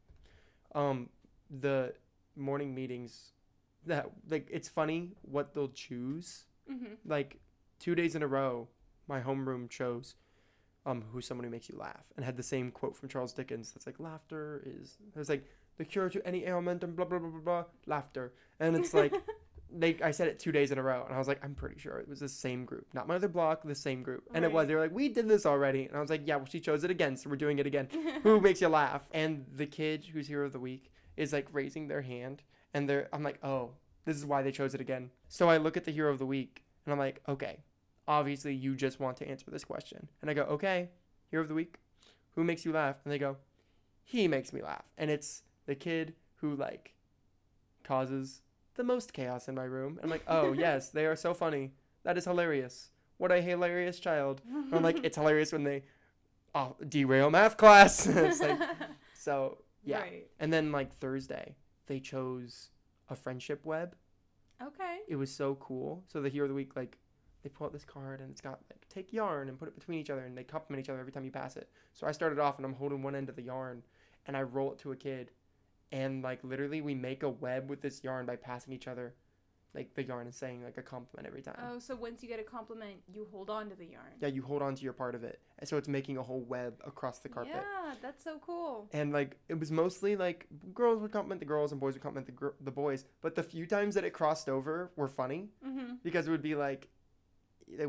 Um, 0.73 1.09
the 1.49 1.93
morning 2.35 2.73
meetings, 2.73 3.31
that 3.85 4.09
like 4.29 4.47
it's 4.51 4.67
funny 4.67 5.11
what 5.21 5.53
they'll 5.53 5.69
choose. 5.69 6.45
hmm 6.67 6.95
Like 7.05 7.39
two 7.79 7.93
days 7.95 8.15
in 8.15 8.23
a 8.23 8.27
row, 8.27 8.67
my 9.07 9.21
homeroom 9.21 9.69
chose 9.69 10.15
um, 10.87 11.03
who's 11.11 11.25
someone 11.27 11.43
who 11.45 11.49
makes 11.51 11.67
you 11.69 11.77
laugh, 11.77 12.05
and 12.15 12.23
had 12.25 12.37
the 12.37 12.43
same 12.43 12.69
quote 12.71 12.95
from 12.95 13.09
Charles 13.09 13.33
Dickens 13.33 13.71
that's 13.71 13.85
like, 13.87 13.99
laughter 13.99 14.61
is, 14.65 14.97
it 15.15 15.17
was 15.17 15.29
like, 15.29 15.45
the 15.77 15.85
cure 15.85 16.09
to 16.09 16.25
any 16.27 16.45
ailment 16.45 16.83
and 16.83 16.95
blah, 16.95 17.05
blah, 17.05 17.17
blah, 17.17 17.29
blah, 17.29 17.39
blah, 17.39 17.63
laughter. 17.87 18.33
And 18.59 18.75
it's 18.75 18.93
like, 18.93 19.11
they, 19.71 19.97
I 20.03 20.11
said 20.11 20.27
it 20.27 20.39
two 20.39 20.51
days 20.51 20.71
in 20.71 20.77
a 20.77 20.83
row, 20.83 21.03
and 21.05 21.13
I 21.13 21.17
was 21.17 21.27
like, 21.27 21.43
I'm 21.43 21.55
pretty 21.55 21.79
sure 21.79 21.97
it 21.97 22.07
was 22.07 22.19
the 22.19 22.29
same 22.29 22.65
group, 22.65 22.87
not 22.93 23.07
my 23.07 23.15
other 23.15 23.27
block, 23.27 23.63
the 23.63 23.75
same 23.75 24.03
group. 24.03 24.23
And 24.33 24.45
it 24.45 24.51
was, 24.51 24.67
they 24.67 24.75
were 24.75 24.81
like, 24.81 24.93
we 24.93 25.09
did 25.09 25.27
this 25.27 25.45
already. 25.45 25.85
And 25.85 25.97
I 25.97 26.01
was 26.01 26.09
like, 26.09 26.21
yeah, 26.25 26.37
well, 26.37 26.45
she 26.45 26.59
chose 26.59 26.83
it 26.83 26.91
again, 26.91 27.17
so 27.17 27.29
we're 27.29 27.35
doing 27.35 27.59
it 27.59 27.67
again. 27.67 27.89
who 28.23 28.39
makes 28.39 28.61
you 28.61 28.69
laugh? 28.69 29.07
And 29.11 29.45
the 29.53 29.65
kid 29.65 30.05
who's 30.11 30.27
hero 30.27 30.45
of 30.45 30.53
the 30.53 30.59
week 30.59 30.91
is 31.17 31.33
like 31.33 31.47
raising 31.51 31.87
their 31.87 32.01
hand, 32.01 32.43
and 32.73 32.89
they're, 32.89 33.09
I'm 33.11 33.23
like, 33.23 33.43
oh, 33.43 33.71
this 34.05 34.17
is 34.17 34.25
why 34.25 34.41
they 34.41 34.51
chose 34.51 34.73
it 34.73 34.81
again. 34.81 35.09
So 35.29 35.49
I 35.49 35.57
look 35.57 35.77
at 35.77 35.85
the 35.85 35.91
hero 35.91 36.11
of 36.11 36.19
the 36.19 36.25
week, 36.25 36.63
and 36.85 36.93
I'm 36.93 36.99
like, 36.99 37.21
okay, 37.27 37.59
obviously 38.07 38.53
you 38.53 38.75
just 38.75 38.99
want 38.99 39.17
to 39.17 39.27
answer 39.27 39.49
this 39.51 39.63
question. 39.63 40.07
And 40.21 40.29
I 40.29 40.33
go, 40.33 40.43
okay, 40.43 40.89
hero 41.29 41.43
of 41.43 41.49
the 41.49 41.55
week, 41.55 41.77
who 42.35 42.43
makes 42.43 42.65
you 42.65 42.71
laugh? 42.71 42.97
And 43.03 43.11
they 43.11 43.19
go, 43.19 43.37
he 44.03 44.27
makes 44.27 44.53
me 44.53 44.61
laugh. 44.61 44.83
And 44.97 45.09
it's 45.09 45.43
the 45.65 45.75
kid 45.75 46.13
who 46.35 46.55
like 46.55 46.93
causes 47.83 48.41
the 48.75 48.83
most 48.83 49.13
chaos 49.13 49.47
in 49.47 49.55
my 49.55 49.63
room. 49.63 49.99
I'm 50.03 50.09
like, 50.09 50.23
oh 50.27 50.53
yes, 50.57 50.89
they 50.89 51.05
are 51.05 51.15
so 51.15 51.33
funny. 51.33 51.71
That 52.03 52.17
is 52.17 52.25
hilarious. 52.25 52.89
What 53.17 53.31
a 53.31 53.41
hilarious 53.41 53.99
child. 53.99 54.41
And 54.47 54.73
I'm 54.73 54.83
like, 54.83 55.03
it's 55.03 55.17
hilarious 55.17 55.51
when 55.51 55.63
they 55.63 55.83
oh, 56.53 56.75
derail 56.87 57.29
math 57.29 57.57
class. 57.57 58.07
like, 58.39 58.59
so 59.13 59.59
yeah. 59.83 60.01
Right. 60.01 60.27
And 60.39 60.51
then 60.51 60.71
like 60.71 60.93
Thursday, 60.93 61.55
they 61.87 61.99
chose 61.99 62.69
a 63.09 63.15
friendship 63.15 63.65
web. 63.65 63.95
Okay. 64.61 64.99
It 65.07 65.15
was 65.15 65.33
so 65.33 65.55
cool. 65.55 66.03
So 66.07 66.21
the 66.21 66.29
hero 66.29 66.45
of 66.45 66.49
the 66.49 66.55
week, 66.55 66.75
like, 66.75 66.97
they 67.43 67.49
pull 67.49 67.67
out 67.67 67.73
this 67.73 67.85
card 67.85 68.21
and 68.21 68.31
it's 68.31 68.41
got 68.41 68.59
like 68.71 68.87
take 68.89 69.13
yarn 69.13 69.49
and 69.49 69.59
put 69.59 69.67
it 69.67 69.77
between 69.77 69.99
each 69.99 70.09
other 70.09 70.25
and 70.25 70.35
they 70.35 70.43
compliment 70.43 70.83
each 70.83 70.89
other 70.89 70.99
every 70.99 71.11
time 71.11 71.23
you 71.23 71.29
pass 71.29 71.55
it. 71.57 71.69
So 71.93 72.07
I 72.07 72.11
started 72.11 72.39
off 72.39 72.57
and 72.57 72.65
I'm 72.65 72.73
holding 72.73 73.03
one 73.03 73.13
end 73.13 73.29
of 73.29 73.35
the 73.35 73.43
yarn 73.43 73.83
and 74.25 74.35
I 74.35 74.41
roll 74.41 74.71
it 74.71 74.79
to 74.79 74.93
a 74.93 74.95
kid 74.95 75.29
and 75.91 76.23
like 76.23 76.39
literally 76.43 76.81
we 76.81 76.95
make 76.95 77.23
a 77.23 77.29
web 77.29 77.69
with 77.69 77.81
this 77.81 78.03
yarn 78.03 78.25
by 78.25 78.35
passing 78.35 78.73
each 78.73 78.87
other 78.87 79.13
like 79.73 79.93
the 79.93 80.03
yarn 80.03 80.25
and 80.25 80.33
saying 80.33 80.63
like 80.63 80.77
a 80.77 80.81
compliment 80.81 81.27
every 81.27 81.41
time. 81.41 81.59
Oh, 81.69 81.79
so 81.79 81.97
once 81.97 82.23
you 82.23 82.29
get 82.29 82.39
a 82.39 82.43
compliment, 82.43 82.95
you 83.13 83.27
hold 83.29 83.49
on 83.49 83.69
to 83.69 83.75
the 83.75 83.85
yarn. 83.85 84.13
Yeah, 84.21 84.29
you 84.29 84.41
hold 84.41 84.61
on 84.61 84.73
to 84.73 84.81
your 84.81 84.93
part 84.93 85.15
of 85.15 85.25
it. 85.25 85.41
And 85.59 85.67
so 85.67 85.75
it's 85.75 85.89
making 85.89 86.15
a 86.15 86.23
whole 86.23 86.39
web 86.43 86.75
across 86.87 87.19
the 87.19 87.27
carpet. 87.27 87.55
Yeah, 87.55 87.95
that's 88.01 88.23
so 88.23 88.37
cool. 88.39 88.87
and 88.93 89.11
like 89.11 89.37
it 89.49 89.59
was 89.59 89.71
mostly 89.71 90.15
like 90.15 90.47
girls 90.73 91.01
would 91.01 91.11
compliment 91.11 91.41
the 91.41 91.45
girls 91.45 91.73
and 91.73 91.81
boys 91.81 91.93
would 91.95 92.01
compliment 92.01 92.25
the 92.25 92.31
gr- 92.31 92.55
the 92.61 92.71
boys 92.71 93.03
but 93.21 93.35
the 93.35 93.43
few 93.43 93.65
times 93.65 93.95
that 93.95 94.05
it 94.05 94.11
crossed 94.13 94.47
over 94.47 94.91
were 94.95 95.09
funny 95.09 95.49
Mm-hmm. 95.67 95.95
because 96.03 96.25
it 96.27 96.31
would 96.31 96.41
be 96.41 96.55
like 96.55 96.87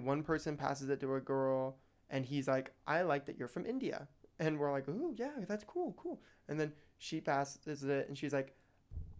one 0.02 0.22
person 0.22 0.56
passes 0.56 0.88
it 0.88 1.00
to 1.00 1.14
a 1.14 1.20
girl 1.20 1.76
and 2.10 2.24
he's 2.26 2.48
like 2.48 2.72
i 2.86 3.02
like 3.02 3.26
that 3.26 3.38
you're 3.38 3.48
from 3.48 3.66
india 3.66 4.08
and 4.40 4.58
we're 4.58 4.72
like 4.72 4.88
ooh 4.88 5.12
yeah 5.16 5.30
that's 5.46 5.64
cool 5.64 5.94
cool 5.98 6.20
and 6.48 6.58
then 6.58 6.72
she 6.98 7.20
passes 7.20 7.82
it 7.84 8.08
and 8.08 8.16
she's 8.16 8.32
like 8.32 8.54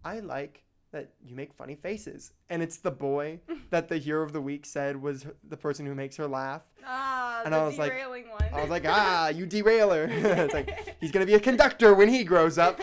i 0.03 0.19
like 0.19 0.63
that 0.93 1.09
you 1.21 1.35
make 1.35 1.53
funny 1.53 1.75
faces. 1.75 2.31
And 2.49 2.63
it's 2.63 2.77
the 2.77 2.91
boy 2.91 3.41
that 3.71 3.89
the 3.89 3.97
hero 3.97 4.23
of 4.23 4.31
the 4.31 4.39
week 4.39 4.65
said 4.65 4.95
was 5.01 5.25
the 5.43 5.57
person 5.57 5.85
who 5.85 5.93
makes 5.93 6.15
her 6.15 6.25
laugh. 6.27 6.61
Ah, 6.85 7.41
And 7.43 7.53
the 7.53 7.57
I 7.57 7.65
was 7.65 7.77
like- 7.77 7.91
one. 8.09 8.23
i 8.53 8.61
was 8.61 8.69
like 8.69 8.85
ah 8.87 9.27
you 9.27 9.45
derailer. 9.45 10.07
It's 10.09 10.53
like 10.53 10.95
he's 11.01 11.11
gonna 11.11 11.25
be 11.25 11.33
a 11.33 11.41
conductor 11.41 11.93
when 11.93 12.07
he 12.07 12.23
grows 12.23 12.57
up. 12.57 12.79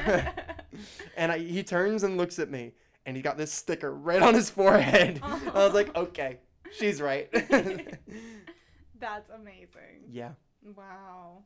And 1.16 1.32
I, 1.32 1.38
he 1.38 1.62
turns 1.62 2.02
and 2.02 2.18
looks 2.18 2.38
at 2.38 2.50
me 2.50 2.72
and 3.06 3.16
he 3.16 3.22
got 3.22 3.38
this 3.38 3.50
sticker 3.50 3.94
right 3.94 4.20
on 4.22 4.34
his 4.34 4.50
forehead. 4.50 5.20
I 5.22 5.64
was 5.64 5.72
like 5.72 5.96
okay 5.96 6.40
she's 6.78 7.00
right. 7.00 7.30
That's 9.00 9.30
amazing. 9.30 10.04
yeah. 10.10 10.32
Wow. 10.76 11.44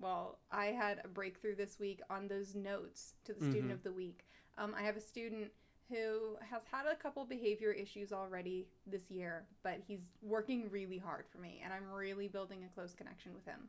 Well, 0.00 0.38
I 0.50 0.66
had 0.66 1.02
a 1.04 1.08
breakthrough 1.08 1.54
this 1.56 1.78
week 1.78 2.00
on 2.08 2.26
those 2.26 2.54
notes 2.54 3.14
to 3.24 3.34
the 3.34 3.40
student 3.40 3.68
Mhm. 3.70 3.74
of 3.74 3.82
the 3.82 3.92
week. 3.92 4.26
Um, 4.56 4.74
I 4.74 4.82
have 4.82 4.96
a 4.96 5.00
student 5.00 5.52
who 5.88 6.36
has 6.36 6.64
had 6.66 6.86
a 6.86 6.96
couple 6.96 7.24
behavior 7.26 7.72
issues 7.72 8.12
already 8.12 8.68
this 8.86 9.10
year, 9.10 9.46
but 9.62 9.80
he's 9.80 10.06
working 10.22 10.70
really 10.70 10.98
hard 10.98 11.28
for 11.28 11.38
me, 11.38 11.60
and 11.62 11.72
I'm 11.72 11.90
really 11.90 12.28
building 12.28 12.64
a 12.64 12.68
close 12.68 12.94
connection 12.94 13.34
with 13.34 13.44
him. 13.44 13.68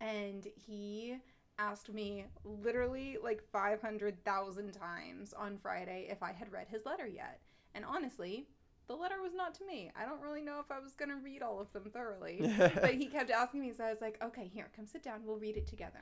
And 0.00 0.46
he 0.56 1.20
asked 1.58 1.88
me 1.90 2.26
literally 2.44 3.16
like 3.18 3.42
500,000 3.42 4.72
times 4.72 5.32
on 5.32 5.56
Friday 5.58 6.08
if 6.10 6.22
I 6.22 6.32
had 6.32 6.50
read 6.50 6.68
his 6.68 6.84
letter 6.84 7.06
yet. 7.06 7.40
And 7.74 7.84
honestly, 7.84 8.48
the 8.88 8.94
letter 8.94 9.22
was 9.22 9.32
not 9.34 9.54
to 9.54 9.66
me. 9.66 9.90
I 9.96 10.04
don't 10.04 10.20
really 10.20 10.42
know 10.42 10.60
if 10.60 10.70
I 10.70 10.78
was 10.78 10.94
going 10.94 11.08
to 11.08 11.16
read 11.16 11.42
all 11.42 11.60
of 11.60 11.72
them 11.72 11.90
thoroughly 11.92 12.40
but 12.58 12.94
he 12.94 13.06
kept 13.06 13.30
asking 13.30 13.60
me, 13.60 13.72
so 13.72 13.84
I 13.84 13.90
was 13.90 14.00
like, 14.00 14.22
okay, 14.22 14.50
here, 14.52 14.68
come 14.74 14.86
sit 14.86 15.02
down. 15.02 15.20
We'll 15.24 15.38
read 15.38 15.56
it 15.56 15.66
together. 15.66 16.00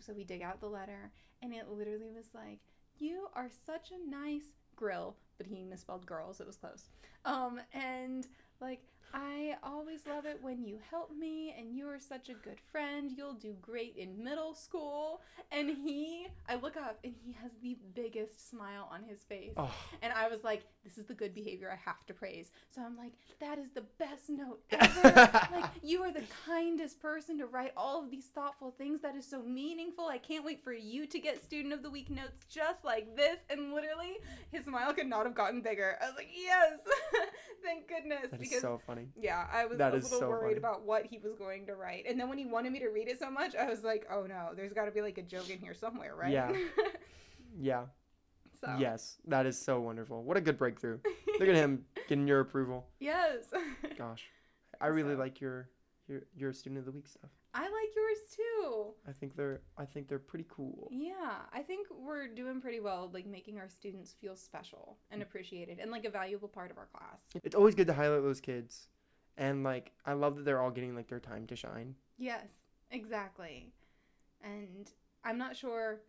So 0.00 0.12
we 0.12 0.24
dig 0.24 0.42
out 0.42 0.60
the 0.60 0.66
letter, 0.66 1.10
and 1.42 1.54
it 1.54 1.70
literally 1.70 2.10
was 2.14 2.26
like, 2.34 2.58
you 2.98 3.28
are 3.34 3.48
such 3.64 3.90
a 3.90 4.10
nice 4.10 4.52
grill, 4.74 5.16
but 5.38 5.46
he 5.46 5.62
misspelled 5.62 6.06
girl, 6.06 6.34
so 6.34 6.44
it 6.44 6.46
was 6.46 6.56
close. 6.56 6.88
Um, 7.24 7.60
and 7.72 8.26
like, 8.60 8.80
I 9.14 9.54
always 9.62 10.06
love 10.06 10.26
it 10.26 10.38
when 10.42 10.62
you 10.64 10.78
help 10.90 11.10
me, 11.10 11.54
and 11.58 11.74
you 11.74 11.88
are 11.88 11.98
such 11.98 12.28
a 12.28 12.34
good 12.34 12.60
friend. 12.70 13.10
You'll 13.16 13.34
do 13.34 13.54
great 13.62 13.96
in 13.96 14.22
middle 14.22 14.54
school. 14.54 15.22
And 15.50 15.70
he, 15.70 16.26
I 16.48 16.56
look 16.56 16.76
up, 16.76 16.98
and 17.04 17.14
he 17.24 17.32
has 17.42 17.52
the 17.62 17.76
biggest 17.94 18.50
smile 18.50 18.88
on 18.92 19.04
his 19.04 19.20
face. 19.20 19.52
oh, 19.56 19.72
And 20.02 20.12
I 20.12 20.28
was 20.28 20.44
like, 20.44 20.64
this 20.84 20.98
is 20.98 21.06
the 21.06 21.14
good 21.14 21.34
behavior 21.34 21.70
I 21.72 21.76
have 21.88 22.04
to 22.06 22.14
praise. 22.14 22.50
So 22.74 22.82
I'm 22.82 22.96
like, 22.96 23.12
that 23.40 23.58
is 23.58 23.70
the 23.74 23.84
best 23.98 24.28
note 24.28 24.60
ever. 24.70 25.30
like, 25.52 25.70
you 25.82 26.02
are 26.02 26.12
the 26.12 26.24
kindest 26.44 27.00
person 27.00 27.38
to 27.38 27.46
write 27.46 27.72
all 27.76 28.02
of 28.04 28.10
these 28.10 28.26
thoughtful 28.26 28.72
things. 28.76 29.00
That 29.02 29.16
is 29.16 29.26
so 29.26 29.42
meaningful. 29.42 30.06
I 30.06 30.18
can't 30.18 30.44
wait 30.44 30.62
for 30.62 30.72
you 30.72 31.06
to 31.06 31.18
get 31.18 31.42
Student 31.42 31.72
of 31.72 31.82
the 31.82 31.90
Week 31.90 32.10
notes 32.10 32.44
just 32.48 32.84
like 32.84 33.16
this. 33.16 33.38
And 33.50 33.72
literally, 33.72 34.16
his 34.50 34.64
smile 34.64 34.92
could 34.92 35.06
not 35.06 35.24
have 35.26 35.34
gotten 35.34 35.60
bigger. 35.62 35.96
I 36.02 36.06
was 36.06 36.16
like, 36.16 36.30
yes, 36.34 36.80
thank 37.64 37.88
goodness. 37.88 38.30
that 38.30 38.40
is 38.40 38.48
because 38.48 38.60
so 38.62 38.78
funny 38.86 39.08
yeah, 39.20 39.46
I 39.52 39.66
was 39.66 39.78
That 39.78 39.92
a 39.92 39.96
little 39.96 40.08
so 40.18 40.28
worried 40.28 40.42
funny. 40.48 40.56
about 40.58 40.82
what 40.84 41.06
he 41.06 41.18
was 41.18 41.34
going 41.34 41.66
to 41.66 41.74
write. 41.74 42.04
And 42.08 42.18
then 42.18 42.28
when 42.28 42.38
he 42.38 42.46
wanted 42.46 42.72
me 42.72 42.78
to 42.80 42.88
read 42.88 43.08
it 43.08 43.18
so 43.18 43.30
much, 43.30 43.54
I 43.56 43.68
was 43.68 43.82
like, 43.84 44.06
oh 44.10 44.26
no, 44.26 44.50
there's 44.54 44.72
got 44.72 44.84
to 44.86 44.90
be 44.90 45.00
like 45.02 45.18
a 45.18 45.22
joke 45.22 45.50
in 45.50 45.58
here 45.58 45.74
somewhere, 45.74 46.14
right? 46.14 46.32
Yeah. 46.32 46.52
yeah 47.60 47.84
so. 48.60 48.74
yes 48.78 49.16
that 49.26 49.46
is 49.46 49.58
so 49.58 49.80
wonderful 49.80 50.22
what 50.22 50.36
a 50.36 50.40
good 50.40 50.58
breakthrough 50.58 50.98
look 51.38 51.48
at 51.48 51.54
him 51.54 51.84
getting 52.08 52.26
your 52.28 52.40
approval 52.40 52.86
Yes. 53.00 53.44
gosh 53.98 54.24
i 54.80 54.86
really 54.88 55.14
So- 55.14 55.18
like 55.18 55.40
your 55.40 55.68
your 56.08 56.22
your 56.36 56.52
student 56.52 56.78
of 56.80 56.84
the 56.86 56.92
week 56.92 57.06
stuff 57.06 57.30
I 57.58 57.62
like 57.62 57.94
yours 57.96 58.18
too. 58.36 58.94
i 59.08 59.12
think 59.12 59.34
they're 59.36 59.60
i 59.78 59.84
think 59.84 60.08
they're 60.08 60.18
pretty 60.18 60.46
cool 60.48 60.88
Yeah, 60.90 61.36
I 61.52 61.62
think 61.62 61.86
we're 61.90 62.28
doing 62.28 62.60
pretty 62.60 62.80
well, 62.80 63.10
like 63.12 63.26
making 63.26 63.58
our 63.58 63.68
students 63.68 64.14
feel 64.20 64.36
special 64.36 64.98
and 65.10 65.22
appreciated 65.22 65.78
and 65.80 65.90
like 65.90 66.04
a 66.04 66.10
valuable 66.10 66.48
part 66.48 66.70
of 66.70 66.76
our 66.78 66.86
class. 66.86 67.22
it's 67.42 67.54
always 67.54 67.74
good 67.74 67.86
to 67.86 67.94
highlight 67.94 68.22
those 68.22 68.40
kids 68.40 68.88
and 69.38 69.64
like 69.64 69.92
i 70.04 70.12
love 70.12 70.36
that 70.36 70.44
they're 70.44 70.60
all 70.60 70.70
getting 70.70 70.94
like 70.94 71.08
their 71.08 71.20
time 71.20 71.46
to 71.46 71.56
shine 71.56 71.94
Yes, 72.18 72.48
exactly. 72.90 73.72
And 74.42 74.90
I'm 75.24 75.38
not 75.38 75.56
sure 75.56 76.00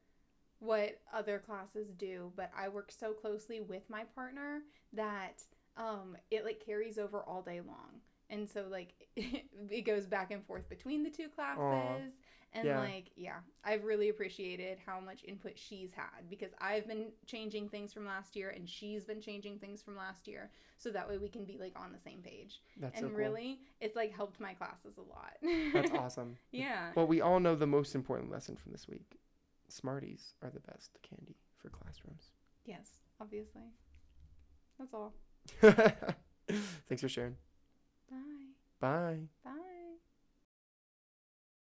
what 0.59 0.99
other 1.13 1.37
classes 1.39 1.87
do, 1.93 2.31
but 2.35 2.49
I 2.57 2.69
work 2.69 2.91
so 2.91 3.11
closely 3.13 3.59
with 3.61 3.89
my 3.89 4.03
partner 4.15 4.61
that 4.93 5.43
um 5.75 6.15
it 6.31 6.45
like 6.45 6.63
carries 6.65 6.97
over 6.97 7.21
all 7.23 7.41
day 7.41 7.61
long. 7.61 8.01
And 8.29 8.49
so 8.49 8.65
like 8.69 8.93
it 9.15 9.85
goes 9.85 10.05
back 10.05 10.31
and 10.31 10.45
forth 10.45 10.67
between 10.69 11.03
the 11.03 11.09
two 11.09 11.29
classes. 11.29 12.13
And 12.53 12.65
Yeah. 12.65 12.79
like, 12.79 13.11
yeah, 13.17 13.39
I've 13.65 13.83
really 13.83 14.07
appreciated 14.09 14.77
how 14.83 14.99
much 15.01 15.23
input 15.25 15.59
she's 15.59 15.91
had 15.93 16.29
because 16.29 16.51
I've 16.59 16.87
been 16.87 17.11
changing 17.25 17.67
things 17.69 17.91
from 17.93 18.05
last 18.05 18.35
year 18.37 18.49
and 18.51 18.67
she's 18.67 19.03
been 19.05 19.19
changing 19.21 19.59
things 19.59 19.81
from 19.81 19.97
last 19.97 20.27
year. 20.27 20.49
So 20.77 20.89
that 20.91 21.07
way 21.09 21.17
we 21.17 21.27
can 21.27 21.43
be 21.43 21.57
like 21.59 21.73
on 21.77 21.91
the 21.91 21.99
same 21.99 22.21
page. 22.21 22.61
that's 22.79 22.95
and 22.97 23.03
so 23.05 23.09
cool 23.09 23.17
really, 23.17 23.59
it's 23.81 23.95
like 23.97 24.15
helped 24.15 24.39
my 24.39 24.53
classes 24.53 24.97
a 24.97 25.01
lot. 25.01 25.33
that's 25.73 25.91
awesome 25.99 26.37
Yeah. 26.51 26.91
well 26.95 27.05
we 27.05 27.19
all 27.21 27.39
know 27.41 27.53
the 27.55 27.67
most 27.67 27.95
important 27.95 28.31
lesson 28.31 28.55
from 28.55 28.71
this 28.71 28.87
week 28.87 29.19
smarties 29.67 30.33
are 30.41 30.49
the 30.49 30.61
best 30.61 30.97
candy 31.03 31.35
for 31.57 31.69
classrooms 31.69 32.31
Yes, 32.65 32.89
obviously. 33.21 33.73
That's 34.79 34.93
all. 34.93 35.13
thanks 36.87 37.01
for 37.01 37.09
sharing 37.09 37.35
Bye. 38.09 38.53
bye 38.81 39.27
Bye. 39.43 39.66